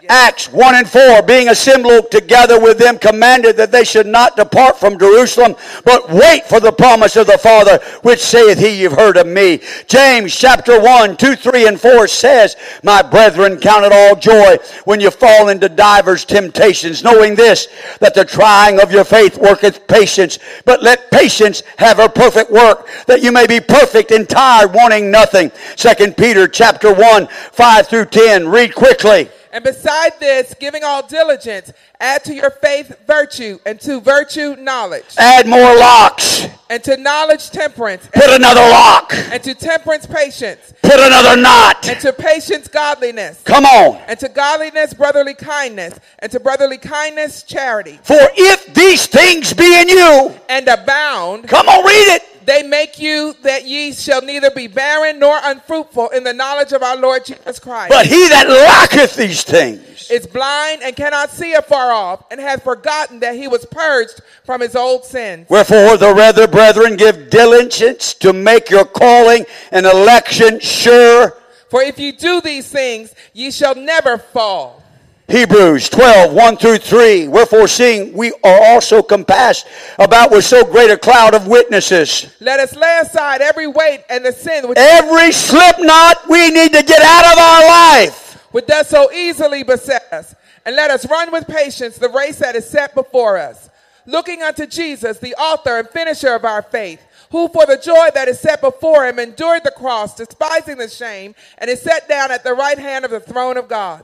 Acts 0.09 0.51
1 0.51 0.75
and 0.75 0.89
4, 0.89 1.21
being 1.21 1.47
assembled 1.47 2.11
together 2.11 2.59
with 2.59 2.77
them, 2.77 2.97
commanded 2.97 3.55
that 3.55 3.71
they 3.71 3.85
should 3.85 4.05
not 4.05 4.35
depart 4.35 4.77
from 4.77 4.99
Jerusalem, 4.99 5.55
but 5.85 6.09
wait 6.09 6.45
for 6.45 6.59
the 6.59 6.73
promise 6.73 7.15
of 7.15 7.27
the 7.27 7.37
Father, 7.37 7.79
which 8.01 8.19
saith 8.19 8.59
he, 8.59 8.81
You've 8.81 8.93
heard 8.93 9.15
of 9.15 9.27
me. 9.27 9.61
James 9.87 10.35
chapter 10.35 10.81
1, 10.81 11.15
2, 11.15 11.35
3, 11.35 11.67
and 11.67 11.79
4 11.79 12.07
says, 12.07 12.57
My 12.83 13.01
brethren, 13.01 13.57
count 13.57 13.85
it 13.85 13.93
all 13.93 14.17
joy 14.17 14.57
when 14.83 14.99
you 14.99 15.09
fall 15.09 15.47
into 15.47 15.69
divers 15.69 16.25
temptations, 16.25 17.01
knowing 17.01 17.35
this, 17.35 17.67
that 17.99 18.13
the 18.13 18.25
trying 18.25 18.81
of 18.81 18.91
your 18.91 19.05
faith 19.05 19.37
worketh 19.37 19.87
patience. 19.87 20.37
But 20.65 20.83
let 20.83 21.11
patience 21.11 21.63
have 21.77 21.97
her 21.97 22.09
perfect 22.09 22.51
work, 22.51 22.89
that 23.07 23.23
you 23.23 23.31
may 23.31 23.47
be 23.47 23.61
perfect 23.61 24.11
and 24.11 24.27
tired, 24.27 24.73
wanting 24.73 25.11
nothing. 25.11 25.49
Second 25.77 26.17
Peter 26.17 26.47
chapter 26.47 26.93
1, 26.93 27.27
5 27.27 27.87
through 27.87 28.05
10. 28.05 28.49
Read 28.49 28.75
quickly. 28.75 29.29
And 29.53 29.63
beside 29.63 30.19
this, 30.19 30.55
giving 30.59 30.83
all 30.83 31.05
diligence, 31.05 31.71
add 31.99 32.23
to 32.23 32.33
your 32.33 32.49
faith 32.49 32.97
virtue, 33.05 33.59
and 33.67 33.79
to 33.81 34.01
virtue 34.01 34.55
knowledge, 34.59 35.05
Add 35.19 35.47
more 35.47 35.75
locks. 35.77 36.47
and 36.71 36.83
to 36.83 36.97
knowledge 36.97 37.51
temperance, 37.51 38.07
Put 38.11 38.31
another 38.31 38.61
lock. 38.61 39.13
and 39.13 39.43
to 39.43 39.53
temperance 39.53 40.07
patience, 40.07 40.73
Put 40.81 40.99
another 40.99 41.37
knot. 41.39 41.87
and 41.87 41.99
to 41.99 42.11
patience 42.11 42.67
godliness, 42.67 43.41
Come 43.45 43.65
on. 43.67 44.01
and 44.07 44.19
to 44.21 44.27
godliness 44.27 44.95
brotherly 44.95 45.35
kindness, 45.35 45.99
and 46.17 46.31
to 46.31 46.39
brotherly 46.39 46.79
kindness 46.79 47.43
charity, 47.43 47.99
For 48.01 48.17
if 48.35 48.73
these 48.73 49.05
things 49.05 49.53
be 49.53 49.79
in 49.79 49.87
you, 49.87 50.33
and 50.49 50.67
abound, 50.67 51.47
come 51.47 51.69
on, 51.69 51.85
read 51.85 52.15
it. 52.15 52.23
They 52.45 52.63
make 52.63 52.99
you 52.99 53.35
that 53.43 53.65
ye 53.65 53.93
shall 53.93 54.21
neither 54.21 54.51
be 54.51 54.67
barren 54.67 55.19
nor 55.19 55.39
unfruitful 55.43 56.09
in 56.09 56.23
the 56.23 56.33
knowledge 56.33 56.71
of 56.71 56.83
our 56.83 56.97
Lord 56.97 57.25
Jesus 57.25 57.59
Christ. 57.59 57.89
But 57.89 58.05
he 58.05 58.27
that 58.29 58.47
lacketh 58.47 59.15
these 59.15 59.43
things, 59.43 60.09
is 60.09 60.27
blind 60.27 60.83
and 60.83 60.95
cannot 60.95 61.29
see 61.29 61.53
afar 61.53 61.91
off, 61.91 62.25
and 62.31 62.39
hath 62.39 62.63
forgotten 62.63 63.19
that 63.21 63.35
he 63.35 63.47
was 63.47 63.65
purged 63.65 64.21
from 64.45 64.61
his 64.61 64.75
old 64.75 65.05
sins. 65.05 65.49
wherefore 65.49 65.97
the 65.97 66.13
rather, 66.13 66.47
brethren, 66.47 66.95
give 66.95 67.29
diligence 67.29 68.13
to 68.15 68.33
make 68.33 68.69
your 68.69 68.85
calling 68.85 69.45
and 69.71 69.85
election 69.85 70.59
sure. 70.59 71.37
For 71.69 71.81
if 71.81 71.97
you 71.97 72.11
do 72.11 72.41
these 72.41 72.69
things, 72.69 73.15
ye 73.33 73.49
shall 73.49 73.75
never 73.75 74.17
fall. 74.17 74.82
Hebrews 75.29 75.89
12, 75.89 76.33
1 76.33 76.57
through 76.57 76.77
3. 76.79 77.27
Wherefore, 77.29 77.67
seeing 77.67 78.13
we 78.13 78.33
are 78.43 78.63
also 78.65 79.01
compassed 79.01 79.65
about 79.97 80.31
with 80.31 80.43
so 80.43 80.65
great 80.65 80.91
a 80.91 80.97
cloud 80.97 81.33
of 81.33 81.47
witnesses, 81.47 82.35
Let 82.41 82.59
us 82.59 82.75
lay 82.75 82.99
aside 83.01 83.41
every 83.41 83.67
weight 83.67 84.03
and 84.09 84.25
the 84.25 84.33
sin 84.33 84.67
which, 84.67 84.77
every 84.77 85.31
slip 85.31 85.77
knot 85.79 86.29
we 86.29 86.49
need 86.51 86.73
to 86.73 86.83
get 86.83 87.01
out 87.01 87.31
of 87.31 87.37
our 87.39 87.67
life. 87.67 88.47
which 88.51 88.65
does 88.67 88.89
so 88.89 89.11
easily 89.13 89.63
beset 89.63 90.03
us, 90.11 90.35
and 90.65 90.75
let 90.75 90.91
us 90.91 91.09
run 91.09 91.31
with 91.31 91.47
patience 91.47 91.97
the 91.97 92.09
race 92.09 92.39
that 92.39 92.55
is 92.55 92.69
set 92.69 92.93
before 92.93 93.37
us, 93.37 93.69
looking 94.05 94.43
unto 94.43 94.67
Jesus, 94.67 95.19
the 95.19 95.35
author 95.35 95.79
and 95.79 95.87
finisher 95.89 96.35
of 96.35 96.43
our 96.43 96.61
faith, 96.61 97.01
who 97.31 97.47
for 97.47 97.65
the 97.65 97.77
joy 97.77 98.09
that 98.13 98.27
is 98.27 98.39
set 98.39 98.61
before 98.61 99.07
him 99.07 99.17
endured 99.19 99.63
the 99.63 99.71
cross, 99.71 100.15
despising 100.15 100.77
the 100.77 100.89
shame, 100.89 101.33
and 101.57 101.69
is 101.69 101.81
set 101.81 102.09
down 102.09 102.29
at 102.29 102.43
the 102.43 102.53
right 102.53 102.77
hand 102.77 103.05
of 103.05 103.11
the 103.11 103.19
throne 103.21 103.55
of 103.57 103.69
God. 103.69 104.03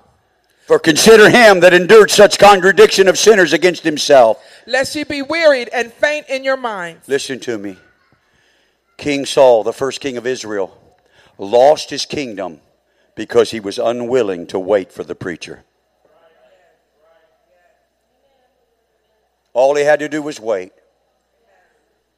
For 0.70 0.78
consider 0.78 1.32
him 1.32 1.62
that 1.62 1.74
endured 1.74 2.12
such 2.12 2.38
contradiction 2.38 3.08
of 3.08 3.18
sinners 3.18 3.54
against 3.54 3.84
himself. 3.84 4.40
Lest 4.68 4.96
ye 4.96 5.04
be 5.04 5.24
wearied 5.24 5.68
and 5.74 5.92
faint 5.92 6.30
in 6.30 6.44
your 6.44 6.58
minds. 6.58 7.08
Listen 7.08 7.40
to 7.40 7.58
me. 7.58 7.76
King 8.96 9.26
Saul, 9.26 9.64
the 9.64 9.74
first 9.74 10.00
king 10.00 10.16
of 10.16 10.28
Israel, 10.28 10.80
lost 11.40 11.90
his 11.90 12.06
kingdom 12.06 12.62
because 13.16 13.50
he 13.50 13.60
was 13.60 13.80
unwilling 13.80 14.46
to 14.46 14.60
wait 14.60 14.92
for 14.92 15.04
the 15.04 15.16
preacher. 15.16 15.64
All 19.54 19.74
he 19.74 19.84
had 19.84 20.02
to 20.02 20.08
do 20.08 20.22
was 20.22 20.40
wait. 20.40 20.72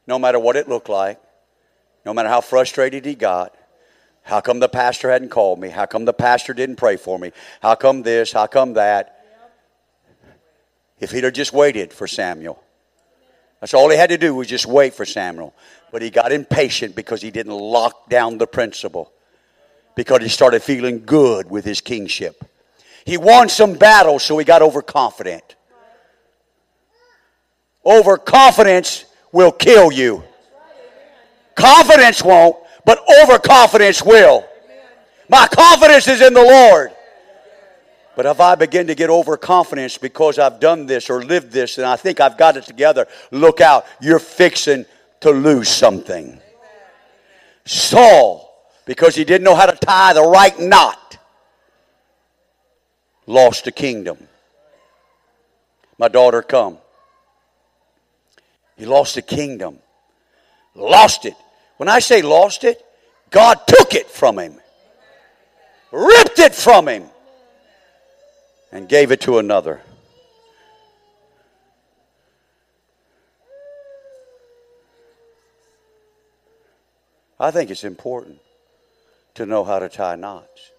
No 0.05 0.19
matter 0.19 0.39
what 0.39 0.57
it 0.57 0.67
looked 0.67 0.89
like, 0.89 1.21
no 2.05 2.13
matter 2.13 2.27
how 2.27 2.41
frustrated 2.41 3.05
he 3.05 3.15
got. 3.15 3.55
How 4.23 4.39
come 4.41 4.59
the 4.59 4.69
pastor 4.69 5.09
hadn't 5.09 5.29
called 5.29 5.59
me? 5.59 5.69
How 5.69 5.85
come 5.85 6.05
the 6.05 6.13
pastor 6.13 6.53
didn't 6.53 6.75
pray 6.75 6.97
for 6.97 7.17
me? 7.17 7.31
How 7.61 7.75
come 7.75 8.03
this? 8.03 8.31
How 8.31 8.47
come 8.47 8.73
that? 8.73 9.25
If 10.99 11.11
he'd 11.11 11.23
have 11.23 11.33
just 11.33 11.53
waited 11.53 11.91
for 11.91 12.07
Samuel. 12.07 12.61
That's 13.59 13.73
all 13.73 13.89
he 13.89 13.97
had 13.97 14.09
to 14.09 14.17
do 14.17 14.33
was 14.35 14.47
just 14.47 14.65
wait 14.65 14.93
for 14.93 15.05
Samuel. 15.05 15.53
But 15.91 16.01
he 16.01 16.09
got 16.09 16.31
impatient 16.31 16.95
because 16.95 17.21
he 17.21 17.31
didn't 17.31 17.53
lock 17.53 18.09
down 18.09 18.37
the 18.37 18.47
principle. 18.47 19.11
Because 19.95 20.21
he 20.21 20.29
started 20.29 20.63
feeling 20.63 21.05
good 21.05 21.49
with 21.49 21.65
his 21.65 21.81
kingship. 21.81 22.43
He 23.05 23.17
won 23.17 23.49
some 23.49 23.73
battles, 23.73 24.23
so 24.23 24.37
he 24.37 24.45
got 24.45 24.61
overconfident. 24.61 25.55
Overconfidence 27.85 29.05
will 29.31 29.51
kill 29.51 29.91
you. 29.91 30.23
Confidence 31.55 32.23
won't, 32.23 32.57
but 32.85 33.03
overconfidence 33.21 34.03
will. 34.03 34.45
My 35.29 35.47
confidence 35.47 36.07
is 36.07 36.21
in 36.21 36.33
the 36.33 36.43
Lord. 36.43 36.91
But 38.15 38.25
if 38.25 38.39
I 38.41 38.55
begin 38.55 38.87
to 38.87 38.95
get 38.95 39.09
overconfidence 39.09 39.97
because 39.97 40.37
I've 40.37 40.59
done 40.59 40.85
this 40.85 41.09
or 41.09 41.23
lived 41.23 41.51
this 41.51 41.77
and 41.77 41.87
I 41.87 41.95
think 41.95 42.19
I've 42.19 42.37
got 42.37 42.57
it 42.57 42.65
together, 42.65 43.07
look 43.31 43.61
out. 43.61 43.85
You're 44.01 44.19
fixing 44.19 44.85
to 45.21 45.31
lose 45.31 45.69
something. 45.69 46.39
Saul, 47.65 48.69
because 48.85 49.15
he 49.15 49.23
didn't 49.23 49.45
know 49.45 49.55
how 49.55 49.65
to 49.65 49.77
tie 49.77 50.13
the 50.13 50.23
right 50.23 50.59
knot, 50.59 51.17
lost 53.25 53.63
the 53.65 53.71
kingdom. 53.71 54.17
My 55.97 56.07
daughter, 56.07 56.41
come. 56.41 56.79
He 58.75 58.85
lost 58.85 59.15
the 59.15 59.21
kingdom. 59.21 59.77
Lost 60.73 61.25
it. 61.25 61.35
When 61.81 61.89
I 61.89 61.97
say 61.97 62.21
lost 62.21 62.63
it, 62.63 62.85
God 63.31 63.65
took 63.65 63.95
it 63.95 64.05
from 64.05 64.37
him, 64.37 64.53
ripped 65.91 66.37
it 66.37 66.53
from 66.53 66.87
him, 66.87 67.05
and 68.71 68.87
gave 68.87 69.11
it 69.11 69.21
to 69.21 69.39
another. 69.39 69.81
I 77.39 77.49
think 77.49 77.71
it's 77.71 77.83
important 77.83 78.37
to 79.33 79.47
know 79.47 79.63
how 79.63 79.79
to 79.79 79.89
tie 79.89 80.15
knots. 80.15 80.69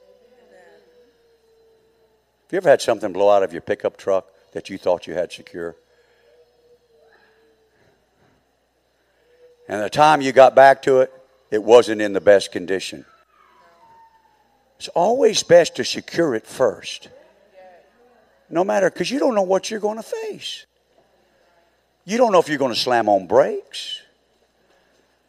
Have 2.44 2.52
you 2.52 2.58
ever 2.58 2.70
had 2.70 2.80
something 2.80 3.12
blow 3.12 3.28
out 3.28 3.42
of 3.42 3.52
your 3.52 3.62
pickup 3.62 3.96
truck 3.96 4.28
that 4.52 4.70
you 4.70 4.78
thought 4.78 5.08
you 5.08 5.14
had 5.14 5.32
secure? 5.32 5.74
And 9.68 9.82
the 9.82 9.90
time 9.90 10.20
you 10.20 10.32
got 10.32 10.54
back 10.54 10.82
to 10.82 11.00
it, 11.00 11.12
it 11.50 11.62
wasn't 11.62 12.00
in 12.00 12.12
the 12.12 12.20
best 12.20 12.52
condition. 12.52 13.04
It's 14.78 14.88
always 14.88 15.42
best 15.42 15.76
to 15.76 15.84
secure 15.84 16.34
it 16.34 16.46
first. 16.46 17.08
No 18.50 18.64
matter, 18.64 18.90
because 18.90 19.10
you 19.10 19.18
don't 19.18 19.34
know 19.34 19.42
what 19.42 19.70
you're 19.70 19.80
going 19.80 19.96
to 19.96 20.02
face. 20.02 20.66
You 22.04 22.18
don't 22.18 22.32
know 22.32 22.40
if 22.40 22.48
you're 22.48 22.58
going 22.58 22.74
to 22.74 22.78
slam 22.78 23.08
on 23.08 23.26
brakes. 23.26 24.00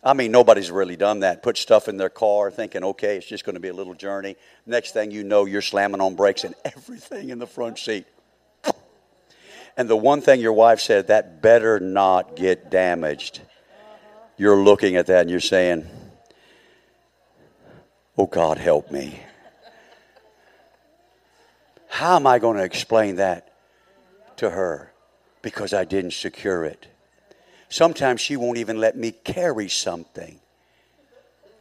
I 0.03 0.13
mean, 0.13 0.31
nobody's 0.31 0.71
really 0.71 0.97
done 0.97 1.21
that. 1.21 1.43
Put 1.43 1.57
stuff 1.57 1.87
in 1.87 1.95
their 1.95 2.09
car 2.09 2.51
thinking, 2.51 2.83
okay, 2.83 3.15
it's 3.15 3.27
just 3.27 3.45
going 3.45 3.53
to 3.53 3.61
be 3.61 3.69
a 3.69 3.73
little 3.73 3.93
journey. 3.93 4.35
Next 4.65 4.91
thing 4.91 5.11
you 5.11 5.23
know, 5.23 5.45
you're 5.45 5.61
slamming 5.61 6.01
on 6.01 6.15
brakes 6.15 6.43
and 6.43 6.55
everything 6.65 7.29
in 7.29 7.39
the 7.39 7.47
front 7.47 7.79
seat. 7.79 8.05
And 9.77 9.89
the 9.89 9.97
one 9.97 10.21
thing 10.21 10.39
your 10.39 10.53
wife 10.53 10.79
said, 10.81 11.07
that 11.07 11.41
better 11.41 11.79
not 11.79 12.35
get 12.35 12.69
damaged. 12.69 13.41
You're 14.37 14.57
looking 14.57 14.95
at 14.95 15.07
that 15.07 15.21
and 15.21 15.29
you're 15.29 15.39
saying, 15.39 15.87
oh, 18.17 18.25
God, 18.25 18.57
help 18.57 18.91
me. 18.91 19.19
How 21.87 22.15
am 22.15 22.25
I 22.25 22.39
going 22.39 22.57
to 22.57 22.63
explain 22.63 23.17
that 23.17 23.53
to 24.37 24.49
her? 24.49 24.91
Because 25.41 25.73
I 25.73 25.85
didn't 25.85 26.13
secure 26.13 26.65
it. 26.65 26.87
Sometimes 27.69 28.21
she 28.21 28.35
won't 28.35 28.57
even 28.57 28.79
let 28.79 28.97
me 28.97 29.11
carry 29.11 29.69
something. 29.69 30.39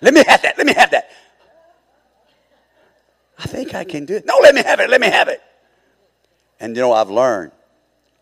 Let 0.01 0.15
me 0.15 0.25
have 0.27 0.43
that. 0.43 0.57
Let 0.59 0.67
me 0.67 0.75
have 0.75 0.91
that. 0.91 1.11
I 3.39 3.45
think 3.45 3.75
I 3.75 3.85
can 3.85 4.05
do 4.05 4.17
it. 4.17 4.27
No, 4.27 4.39
let 4.43 4.55
me 4.55 4.63
have 4.63 4.81
it. 4.81 4.89
Let 4.89 5.01
me 5.01 5.09
have 5.09 5.29
it. 5.29 5.41
And 6.61 6.77
you 6.77 6.83
know, 6.83 6.93
I've 6.93 7.11
learned. 7.11 7.53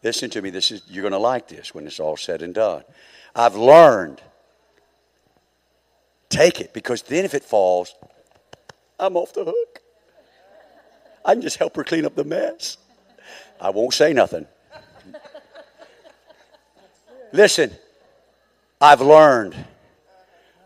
Listen 0.03 0.31
to 0.31 0.41
me. 0.43 0.51
This 0.51 0.71
is 0.71 0.83
you're 0.89 1.03
going 1.03 1.13
to 1.13 1.19
like 1.19 1.49
this 1.49 1.75
when 1.75 1.87
it's 1.87 2.01
all 2.01 2.17
said 2.17 2.43
and 2.43 2.55
done. 2.55 2.85
I've 3.35 3.57
learned. 3.57 4.21
Take 6.31 6.61
it 6.61 6.73
because 6.73 7.03
then 7.03 7.25
if 7.25 7.35
it 7.35 7.45
falls, 7.45 7.95
I'm 8.99 9.17
off 9.17 9.35
the 9.35 9.45
hook. 9.45 9.81
I 11.25 11.35
can 11.35 11.43
just 11.43 11.59
help 11.59 11.77
her 11.77 11.85
clean 11.85 12.07
up 12.07 12.15
the 12.15 12.25
mess. 12.25 12.79
I 13.61 13.71
won't 13.71 13.93
say 13.93 14.13
nothing. 14.13 14.47
Listen, 17.33 17.71
I've 18.81 19.01
learned 19.01 19.55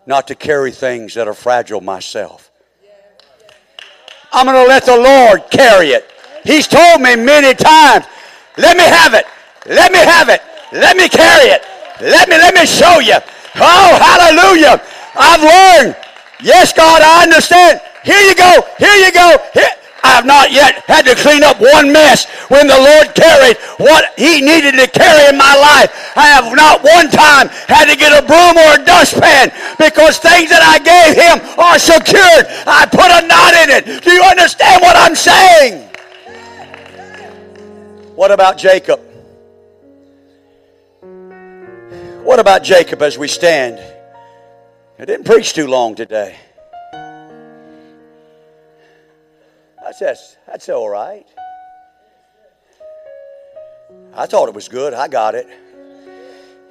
not 0.07 0.29
to 0.29 0.35
carry 0.35 0.70
things 0.70 1.14
that 1.14 1.27
are 1.27 1.35
fragile 1.35 1.81
myself. 1.81 2.50
I'm 4.33 4.46
going 4.46 4.62
to 4.62 4.68
let 4.68 4.85
the 4.85 4.96
Lord 4.96 5.50
carry 5.50 5.88
it. 5.88 6.11
He's 6.44 6.68
told 6.68 7.00
me 7.00 7.16
many 7.16 7.55
times, 7.55 8.05
let 8.59 8.77
me 8.77 8.85
have 8.85 9.14
it. 9.14 9.24
Let 9.66 9.92
me 9.92 9.98
have 9.98 10.29
it. 10.29 10.42
Let 10.72 10.96
me 10.96 11.09
carry 11.09 11.48
it. 11.48 11.62
Let 12.00 12.29
me 12.29 12.37
let 12.37 12.55
me 12.55 12.66
show 12.66 12.98
you. 12.98 13.16
Oh, 13.57 13.98
hallelujah. 14.03 14.83
I've 15.16 15.42
learned. 15.42 15.96
Yes, 16.42 16.72
God, 16.72 17.03
I 17.03 17.22
understand. 17.22 17.81
Here 18.05 18.20
you 18.20 18.35
go. 18.35 18.62
Here 18.79 18.94
you 18.94 19.12
go. 19.12 19.38
Here. 19.55 19.70
I 20.05 20.09
have 20.09 20.27
not 20.27 20.53
yet 20.53 20.85
had 20.85 21.07
to 21.07 21.14
clean 21.14 21.42
up 21.42 21.59
one 21.59 21.90
mess 21.90 22.29
when 22.53 22.66
the 22.66 22.77
Lord 22.77 23.14
carried 23.14 23.57
what 23.79 24.12
He 24.18 24.42
needed 24.42 24.77
to 24.77 24.87
carry 24.87 25.31
in 25.33 25.38
my 25.38 25.57
life. 25.57 26.12
I 26.14 26.27
have 26.29 26.55
not 26.55 26.85
one 26.85 27.09
time 27.09 27.48
had 27.48 27.88
to 27.88 27.96
get 27.96 28.12
a 28.12 28.20
broom 28.27 28.59
or 28.59 28.83
a 28.83 28.85
dustpan 28.85 29.48
because 29.79 30.18
things 30.18 30.50
that 30.50 30.61
I 30.61 30.77
gave 30.85 31.16
Him 31.16 31.40
are 31.59 31.79
secured. 31.79 32.44
I 32.68 32.85
put 32.85 33.09
a 33.09 33.24
knot 33.27 33.55
in 33.64 33.70
it. 33.72 34.05
Do 34.05 34.12
you 34.12 34.22
understand 34.22 34.83
what 34.83 34.94
I'm 34.94 35.16
saying? 35.16 35.88
What 38.14 38.31
about 38.31 38.59
Jacob? 38.59 39.00
What 42.24 42.40
about 42.40 42.62
Jacob 42.62 43.00
as 43.00 43.16
we 43.16 43.27
stand? 43.27 43.94
I 44.97 45.05
didn't 45.05 45.27
preach 45.27 45.55
too 45.55 45.67
long 45.67 45.97
today. 45.97 46.37
That's, 49.83 49.99
that's, 49.99 50.37
that's 50.47 50.69
all 50.69 50.89
right. 50.89 51.27
I 54.15 54.27
thought 54.27 54.49
it 54.49 54.55
was 54.55 54.69
good. 54.69 54.95
I 54.95 55.09
got 55.09 55.35
it. 55.35 55.49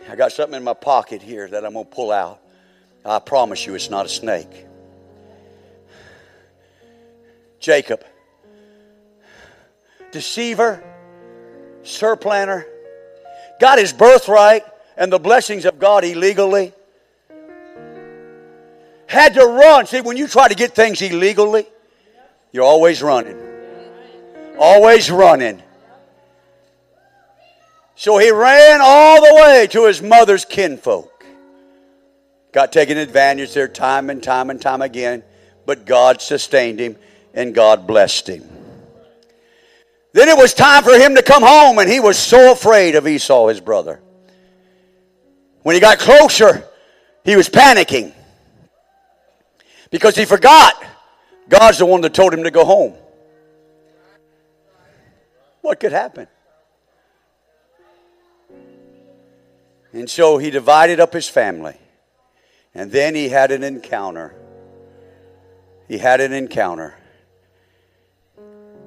I 0.10 0.16
got 0.16 0.32
something 0.32 0.56
in 0.56 0.64
my 0.64 0.74
pocket 0.74 1.22
here 1.22 1.48
that 1.50 1.66
I'm 1.66 1.74
going 1.74 1.86
to 1.86 1.92
pull 1.92 2.12
out. 2.12 2.40
I 3.06 3.20
promise 3.20 3.66
you 3.66 3.76
it's 3.76 3.90
not 3.90 4.06
a 4.06 4.10
snake. 4.10 4.68
Jacob, 7.60 8.06
deceiver, 10.12 10.82
surplanter, 11.84 12.66
got 13.60 13.80
his 13.80 13.92
birthright 13.92 14.64
and 14.96 15.12
the 15.12 15.20
blessings 15.20 15.66
of 15.66 15.80
God 15.80 16.06
illegally. 16.06 16.74
Had 19.14 19.36
to 19.36 19.46
run. 19.46 19.86
See, 19.86 20.02
when 20.02 20.18
you 20.18 20.28
try 20.28 20.48
to 20.48 20.56
get 20.56 20.74
things 20.74 21.00
illegally, 21.00 21.68
you're 22.52 22.64
always 22.64 23.04
running. 23.04 23.38
Always 24.58 25.12
running. 25.12 25.62
So 27.94 28.18
he 28.18 28.32
ran 28.32 28.80
all 28.82 29.22
the 29.22 29.36
way 29.36 29.68
to 29.68 29.86
his 29.86 30.02
mother's 30.02 30.46
kinfolk. 30.46 31.24
Got 32.54 32.72
taken 32.72 32.98
advantage 32.98 33.54
there 33.54 33.68
time 33.68 34.10
and 34.10 34.24
time 34.24 34.50
and 34.50 34.60
time 34.60 34.82
again, 34.82 35.22
but 35.68 35.86
God 35.86 36.20
sustained 36.20 36.80
him 36.80 36.96
and 37.36 37.54
God 37.54 37.86
blessed 37.86 38.28
him. 38.28 38.50
Then 40.14 40.28
it 40.28 40.38
was 40.38 40.56
time 40.56 40.84
for 40.84 40.98
him 40.98 41.14
to 41.14 41.22
come 41.22 41.44
home, 41.44 41.78
and 41.78 41.88
he 41.88 42.00
was 42.00 42.18
so 42.18 42.52
afraid 42.52 42.96
of 42.96 43.08
Esau, 43.08 43.50
his 43.50 43.62
brother. 43.62 44.02
When 45.62 45.76
he 45.76 45.80
got 45.80 46.00
closer, 46.00 46.64
he 47.24 47.36
was 47.36 47.48
panicking 47.48 48.12
because 49.94 50.16
he 50.16 50.26
forgot 50.26 50.84
God's 51.48 51.78
the 51.78 51.86
one 51.86 52.02
that 52.02 52.16
told 52.16 52.34
him 52.34 52.46
to 52.46 52.50
go 52.50 52.66
home. 52.66 52.96
What 55.62 55.80
could 55.80 55.92
happen? 55.92 56.26
And 59.92 60.10
so 60.10 60.40
he 60.40 60.50
divided 60.50 61.00
up 61.00 61.14
his 61.14 61.30
family. 61.30 61.78
And 62.74 62.92
then 62.92 63.14
he 63.14 63.30
had 63.30 63.52
an 63.52 63.64
encounter. 63.64 64.34
He 65.88 66.00
had 66.00 66.22
an 66.22 66.34
encounter. 66.34 66.96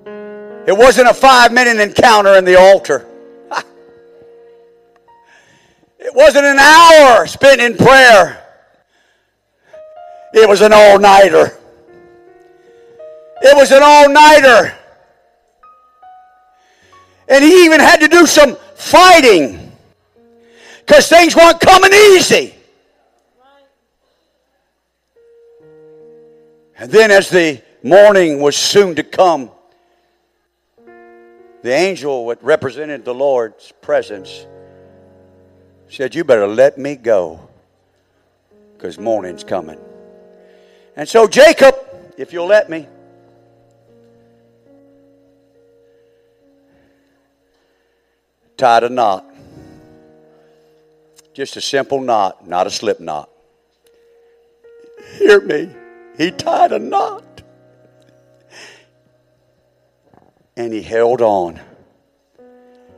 It 0.04 0.76
wasn't 0.76 1.08
a 1.08 1.14
five 1.14 1.52
minute 1.52 1.78
encounter 1.78 2.36
in 2.36 2.44
the 2.44 2.58
altar. 2.58 3.06
It 6.00 6.14
wasn't 6.14 6.46
an 6.46 6.58
hour 6.58 7.28
spent 7.28 7.60
in 7.60 7.76
prayer. 7.76 8.45
It 10.32 10.48
was 10.48 10.60
an 10.60 10.72
all 10.72 10.98
nighter. 10.98 11.58
It 13.42 13.56
was 13.56 13.70
an 13.70 13.82
all 13.82 14.08
nighter. 14.08 14.74
And 17.28 17.44
he 17.44 17.64
even 17.64 17.80
had 17.80 18.00
to 18.00 18.08
do 18.08 18.26
some 18.26 18.56
fighting 18.74 19.72
because 20.80 21.08
things 21.08 21.34
weren't 21.34 21.60
coming 21.60 21.92
easy. 21.92 22.54
And 26.78 26.90
then, 26.90 27.10
as 27.10 27.30
the 27.30 27.62
morning 27.82 28.40
was 28.40 28.54
soon 28.54 28.94
to 28.96 29.02
come, 29.02 29.50
the 31.62 31.72
angel 31.72 32.28
that 32.28 32.42
represented 32.42 33.04
the 33.04 33.14
Lord's 33.14 33.72
presence 33.80 34.46
said, 35.88 36.14
You 36.14 36.22
better 36.22 36.46
let 36.46 36.76
me 36.78 36.96
go 36.96 37.40
because 38.74 38.98
morning's 38.98 39.42
coming. 39.42 39.78
And 40.96 41.06
so, 41.06 41.28
Jacob, 41.28 41.76
if 42.16 42.32
you'll 42.32 42.46
let 42.46 42.70
me, 42.70 42.86
tied 48.56 48.84
a 48.84 48.88
knot. 48.88 49.24
Just 51.34 51.56
a 51.56 51.60
simple 51.60 52.00
knot, 52.00 52.48
not 52.48 52.66
a 52.66 52.70
slip 52.70 52.98
knot. 52.98 53.28
Hear 55.18 55.42
me. 55.42 55.70
He 56.16 56.30
tied 56.30 56.72
a 56.72 56.78
knot. 56.78 57.42
And 60.56 60.72
he 60.72 60.80
held 60.80 61.20
on. 61.20 61.60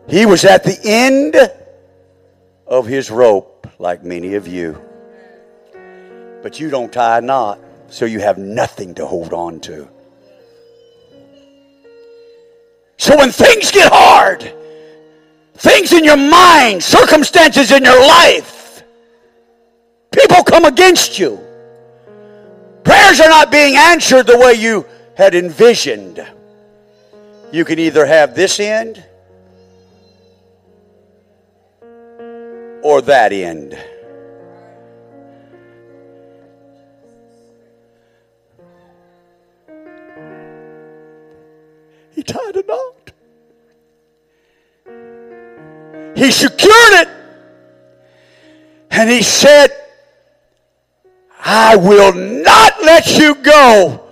He 0.09 0.25
was 0.25 0.45
at 0.45 0.63
the 0.63 0.79
end 0.85 1.37
of 2.69 2.87
his 2.87 3.11
rope, 3.11 3.67
like 3.81 4.05
many 4.05 4.37
of 4.37 4.47
you. 4.47 4.81
But 6.43 6.61
you 6.61 6.71
don't 6.71 6.93
tie 6.93 7.19
a 7.19 7.21
knot, 7.21 7.59
so 7.89 8.05
you 8.05 8.21
have 8.21 8.39
nothing 8.39 8.95
to 8.95 9.07
hold 9.07 9.33
on 9.33 9.61
to. 9.61 9.89
So 12.97 13.17
when 13.17 13.31
things 13.31 13.71
get 13.71 13.91
hard, 13.93 14.53
things 15.55 15.93
in 15.93 16.05
your 16.05 16.17
mind, 16.17 16.83
circumstances 16.83 17.71
in 17.71 17.85
your 17.85 18.01
life, 18.01 18.83
people 20.11 20.43
come 20.43 20.65
against 20.65 21.19
you. 21.19 21.41
Prayers 22.85 23.21
are 23.21 23.29
not 23.29 23.51
being 23.51 23.77
answered 23.77 24.27
the 24.27 24.39
way 24.39 24.55
you 24.55 24.85
had 25.17 25.35
envisioned. 25.35 26.27
You 27.53 27.65
can 27.65 27.79
either 27.79 28.05
have 28.05 28.35
this 28.35 28.61
end 28.61 29.05
or 32.83 33.01
that 33.03 33.33
end. 33.33 33.79
He 42.19 42.25
tied 42.25 42.57
a 42.57 42.65
knot. 42.67 43.13
He 46.17 46.33
secured 46.33 46.95
it. 46.95 47.09
And 48.91 49.09
he 49.09 49.23
said, 49.23 49.69
I 51.39 51.77
will 51.77 52.13
not 52.13 52.73
let 52.83 53.17
you 53.17 53.37
go 53.37 54.05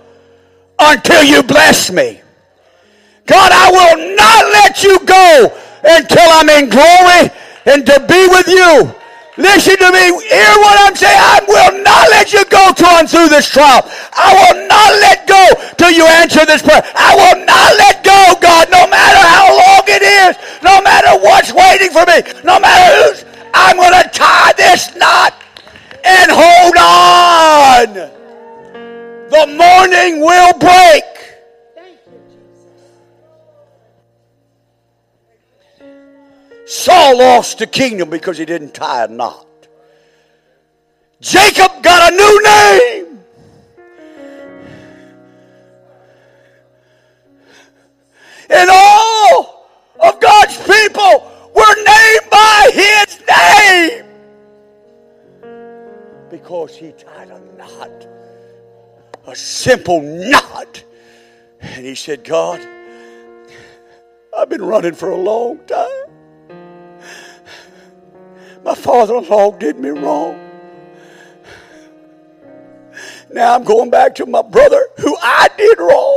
until 0.79 1.21
you 1.21 1.43
bless 1.43 1.91
me. 1.91 2.21
God, 3.25 3.51
I 3.51 3.71
will 3.71 4.15
not 4.15 4.45
let 4.53 4.83
you 4.83 4.99
go 5.05 5.57
until 5.83 6.29
I'm 6.29 6.47
in 6.47 6.69
glory 6.69 7.29
and 7.65 7.85
to 7.85 7.99
be 8.07 8.25
with 8.29 8.47
you. 8.47 8.95
Listen 9.35 9.75
to 9.77 9.91
me. 9.91 10.05
Hear 10.29 10.53
what 10.63 10.79
I'm 10.79 10.95
saying. 10.95 11.19
I 11.19 11.41
will 11.45 11.83
not 11.83 12.09
let 12.09 12.31
you 12.31 12.45
go 12.45 12.73
on 12.87 13.05
through 13.05 13.27
this 13.29 13.49
trial. 13.49 13.81
I 14.13 14.33
will 14.33 14.56
not 14.87 15.01
let 15.01 15.27
go 15.27 15.43
till 15.77 15.91
you 15.91 16.05
answer 16.05 16.45
this 16.45 16.61
prayer. 16.61 16.81
I 16.95 17.15
will 17.15 17.45
not 17.45 17.77
let 17.77 18.03
go, 18.03 18.35
God, 18.39 18.69
no 18.71 18.87
matter 18.87 19.23
how 19.27 19.47
long 19.51 19.83
it 19.87 20.01
is, 20.01 20.37
no 20.63 20.81
matter 20.81 21.19
what's 21.19 21.51
waiting 21.51 21.91
for 21.91 22.05
me, 22.05 22.23
no 22.43 22.59
matter 22.59 23.11
who's, 23.11 23.25
I'm 23.53 23.77
going 23.77 24.03
to 24.03 24.09
tie 24.09 24.53
this 24.53 24.95
knot 24.95 25.33
and 26.03 26.31
hold 26.31 26.77
on. 26.77 28.11
The 29.29 29.47
morning 29.57 30.21
will 30.21 30.53
break. 30.57 31.03
Saul 36.65 37.19
lost 37.19 37.59
the 37.59 37.67
kingdom 37.67 38.09
because 38.09 38.37
he 38.37 38.45
didn't 38.45 38.73
tie 38.73 39.05
a 39.05 39.07
knot. 39.07 39.45
Jacob 41.19 41.81
got 41.81 42.13
a 42.13 42.15
new 42.15 42.43
name. 42.43 42.96
And 48.57 48.71
all 48.71 49.69
of 49.99 50.19
God's 50.19 50.57
people 50.57 51.31
were 51.55 51.75
named 51.75 52.29
by 52.31 52.71
his 52.73 53.21
name 53.29 54.05
because 56.31 56.75
he 56.75 56.91
tied 56.93 57.29
a 57.29 57.39
knot, 57.55 58.07
a 59.27 59.35
simple 59.35 60.01
knot. 60.01 60.83
And 61.61 61.85
he 61.85 61.93
said, 61.93 62.23
God, 62.23 62.67
I've 64.35 64.49
been 64.49 64.63
running 64.63 64.95
for 64.95 65.11
a 65.11 65.17
long 65.17 65.59
time. 65.67 66.07
My 68.63 68.73
father 68.73 69.17
in 69.17 69.29
law 69.29 69.51
did 69.51 69.77
me 69.77 69.89
wrong. 69.89 70.35
Now 73.31 73.53
I'm 73.53 73.63
going 73.63 73.91
back 73.91 74.15
to 74.15 74.25
my 74.25 74.41
brother 74.41 74.83
who 74.97 75.15
I 75.21 75.47
did 75.57 75.77
wrong. 75.77 76.16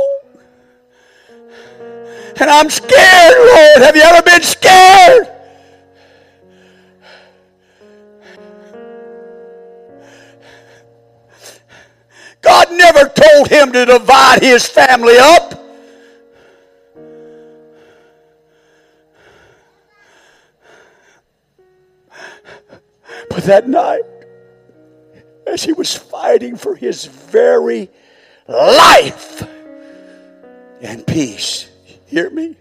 And 2.41 2.49
I'm 2.49 2.71
scared, 2.71 3.37
Lord. 3.37 3.83
Have 3.83 3.95
you 3.95 4.01
ever 4.01 4.23
been 4.23 4.41
scared? 4.41 5.27
God 12.41 12.71
never 12.71 13.07
told 13.09 13.47
him 13.47 13.71
to 13.73 13.85
divide 13.85 14.41
his 14.41 14.67
family 14.67 15.17
up. 15.19 15.63
But 23.29 23.43
that 23.43 23.69
night, 23.69 24.01
as 25.45 25.63
he 25.63 25.73
was 25.73 25.95
fighting 25.95 26.55
for 26.55 26.75
his 26.75 27.05
very 27.05 27.91
life 28.47 29.47
and 30.81 31.05
peace, 31.05 31.70
hear 32.11 32.29
me? 32.29 32.55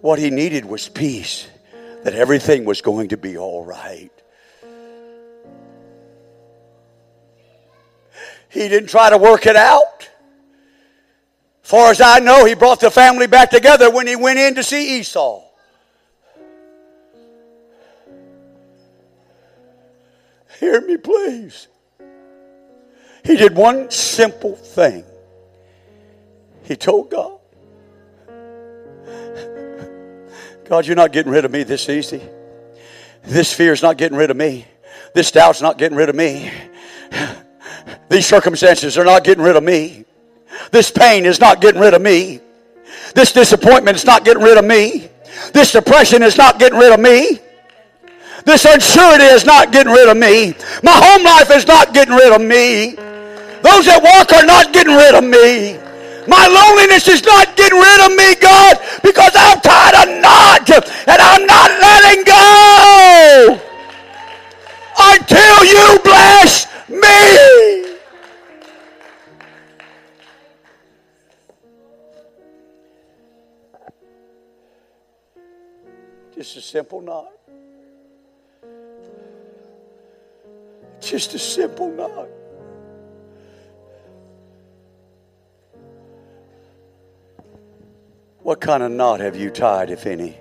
What 0.00 0.18
he 0.18 0.30
needed 0.30 0.64
was 0.64 0.88
peace, 0.88 1.46
that 2.02 2.14
everything 2.14 2.64
was 2.64 2.80
going 2.80 3.10
to 3.10 3.16
be 3.16 3.36
all 3.36 3.64
right. 3.64 4.10
He 8.48 8.68
didn't 8.68 8.88
try 8.88 9.10
to 9.10 9.18
work 9.18 9.46
it 9.46 9.56
out. 9.56 10.08
Far 11.62 11.90
as 11.90 12.00
I 12.00 12.18
know, 12.20 12.46
he 12.46 12.54
brought 12.54 12.80
the 12.80 12.90
family 12.90 13.26
back 13.26 13.50
together 13.50 13.90
when 13.90 14.06
he 14.06 14.16
went 14.16 14.38
in 14.38 14.54
to 14.54 14.62
see 14.62 14.98
Esau. 14.98 15.44
Hear 20.58 20.80
me, 20.80 20.96
please. 20.96 21.68
He 23.22 23.36
did 23.36 23.54
one 23.54 23.90
simple 23.90 24.56
thing. 24.56 25.04
He 26.62 26.74
told 26.74 27.10
God, 27.10 27.37
God, 30.68 30.86
you're 30.86 30.96
not 30.96 31.12
getting 31.12 31.32
rid 31.32 31.46
of 31.46 31.50
me 31.50 31.62
this 31.62 31.88
easy. 31.88 32.20
This 33.22 33.52
fear 33.52 33.72
is 33.72 33.82
not 33.82 33.96
getting 33.96 34.18
rid 34.18 34.30
of 34.30 34.36
me. 34.36 34.66
This 35.14 35.30
doubt's 35.30 35.62
not 35.62 35.78
getting 35.78 35.96
rid 35.96 36.10
of 36.10 36.14
me. 36.14 36.50
These 38.10 38.26
circumstances 38.26 38.98
are 38.98 39.04
not 39.04 39.24
getting 39.24 39.42
rid 39.42 39.56
of 39.56 39.62
me. 39.62 40.04
This 40.70 40.90
pain 40.90 41.24
is 41.24 41.40
not 41.40 41.62
getting 41.62 41.80
rid 41.80 41.94
of 41.94 42.02
me. 42.02 42.40
This 43.14 43.32
disappointment 43.32 43.96
is 43.96 44.04
not 44.04 44.26
getting 44.26 44.42
rid 44.42 44.58
of 44.58 44.64
me. 44.64 45.08
This 45.54 45.72
depression 45.72 46.22
is 46.22 46.36
not 46.36 46.58
getting 46.58 46.78
rid 46.78 46.92
of 46.92 47.00
me. 47.00 47.40
This 48.44 48.66
uncertainty 48.66 49.24
is 49.24 49.46
not 49.46 49.72
getting 49.72 49.92
rid 49.92 50.08
of 50.08 50.18
me. 50.18 50.54
My 50.82 50.92
home 50.92 51.24
life 51.24 51.50
is 51.50 51.66
not 51.66 51.94
getting 51.94 52.14
rid 52.14 52.32
of 52.32 52.42
me. 52.42 52.94
Those 53.62 53.86
that 53.86 54.02
walk 54.02 54.32
are 54.32 54.44
not 54.44 54.72
getting 54.74 54.94
rid 54.94 55.14
of 55.14 55.24
me. 55.24 55.87
My 56.28 56.46
loneliness 56.46 57.08
is 57.08 57.24
not 57.24 57.56
getting 57.56 57.78
rid 57.78 58.00
of 58.04 58.14
me, 58.14 58.34
God, 58.34 58.76
because 59.02 59.32
I'm 59.34 59.60
tied 59.60 59.94
a 59.94 60.20
knot 60.20 60.68
and 60.68 61.22
I'm 61.22 61.46
not 61.46 61.70
letting 61.80 62.24
go 62.24 63.58
until 65.00 65.64
you 65.64 65.98
bless 66.04 66.66
me. 66.88 67.96
Just 76.34 76.56
a 76.58 76.60
simple 76.60 77.00
knot. 77.00 77.32
Just 81.00 81.34
a 81.34 81.38
simple 81.38 81.90
knot. 81.90 82.28
What 88.48 88.62
kind 88.62 88.82
of 88.82 88.90
knot 88.90 89.20
have 89.20 89.36
you 89.36 89.50
tied, 89.50 89.90
if 89.90 90.06
any? 90.06 90.38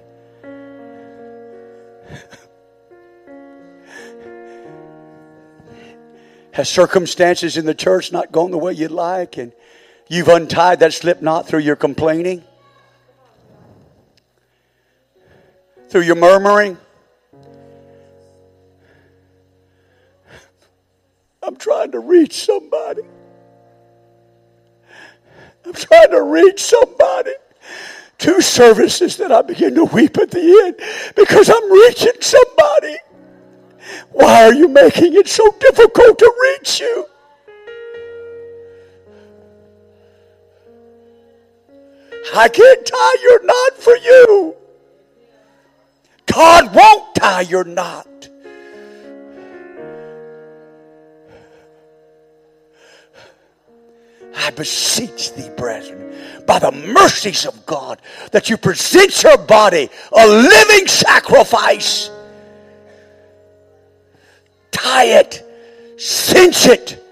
Has 6.53 6.69
circumstances 6.69 7.57
in 7.57 7.65
the 7.65 7.75
church 7.75 8.13
not 8.13 8.31
gone 8.31 8.51
the 8.51 8.57
way 8.57 8.71
you'd 8.71 8.91
like 8.91 9.35
and 9.35 9.51
you've 10.07 10.29
untied 10.29 10.79
that 10.79 10.93
slip 10.93 11.21
knot 11.21 11.49
through 11.49 11.59
your 11.59 11.75
complaining? 11.75 12.45
Through 15.89 16.03
your 16.03 16.15
murmuring? 16.15 16.77
I'm 21.43 21.57
trying 21.57 21.91
to 21.91 21.99
reach 21.99 22.45
somebody. 22.45 23.01
I'm 25.65 25.73
trying 25.73 26.11
to 26.11 26.21
reach 26.21 26.63
somebody. 26.63 27.33
Two 28.27 28.41
services 28.41 29.15
that 29.15 29.31
I 29.31 29.41
begin 29.41 29.73
to 29.75 29.85
weep 29.85 30.17
at 30.17 30.29
the 30.29 30.41
end 30.65 30.75
because 31.15 31.49
I'm 31.49 31.71
reaching 31.71 32.19
somebody. 32.19 32.97
Why 34.11 34.43
are 34.43 34.53
you 34.53 34.67
making 34.67 35.13
it 35.13 35.29
so 35.29 35.49
difficult 35.61 36.19
to 36.19 36.33
reach 36.41 36.81
you? 36.81 37.05
I 42.35 42.49
can't 42.49 42.85
tie 42.85 43.15
your 43.23 43.45
knot 43.45 43.77
for 43.77 43.95
you. 43.95 44.55
God 46.25 46.75
won't 46.75 47.15
tie 47.15 47.41
your 47.41 47.63
knot. 47.63 48.29
I 54.35 54.49
beseech 54.51 55.33
thee, 55.33 55.49
brethren, 55.55 56.06
by 56.47 56.57
the 56.57 56.71
mercies 56.71 57.45
of 57.45 57.65
God, 57.67 58.01
that 58.31 58.49
you 58.49 58.57
present 58.57 59.21
your 59.21 59.37
body 59.37 59.89
a 60.11 60.25
living 60.27 60.87
sacrifice. 60.87 62.09
Tie 64.71 65.05
it, 65.05 65.43
cinch 65.97 66.65
it. 66.65 67.03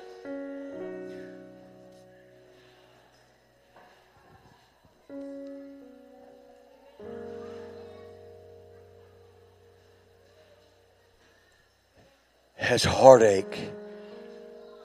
Has 12.55 12.83
heartache 12.83 13.69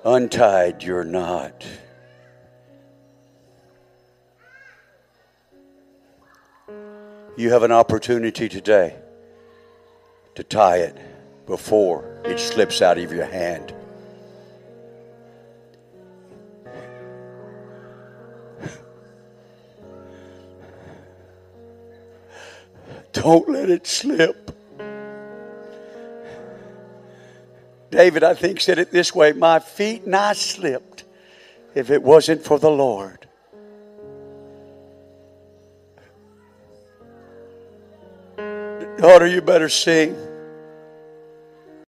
untied 0.05 0.83
your 0.83 1.03
knot? 1.03 1.65
You 7.41 7.51
have 7.53 7.62
an 7.62 7.72
opportunity 7.72 8.51
today 8.51 8.97
to 10.34 10.45
tie 10.45 10.76
it 10.80 10.95
before 11.47 12.20
it 12.26 12.38
slips 12.38 12.82
out 12.82 12.99
of 12.99 13.11
your 13.11 13.24
hand. 13.24 13.72
Don't 23.14 23.49
let 23.49 23.70
it 23.70 23.86
slip. 23.86 24.55
David, 27.91 28.22
I 28.22 28.34
think, 28.34 28.61
said 28.61 28.78
it 28.78 28.91
this 28.91 29.14
way 29.14 29.32
My 29.32 29.61
feet 29.61 30.07
nigh 30.07 30.34
slipped 30.34 31.05
if 31.74 31.88
it 31.88 32.03
wasn't 32.03 32.45
for 32.45 32.59
the 32.59 32.70
Lord. 32.70 33.30
Daughter, 39.01 39.27
you 39.27 39.41
better 39.41 39.71
sing. 39.71 40.15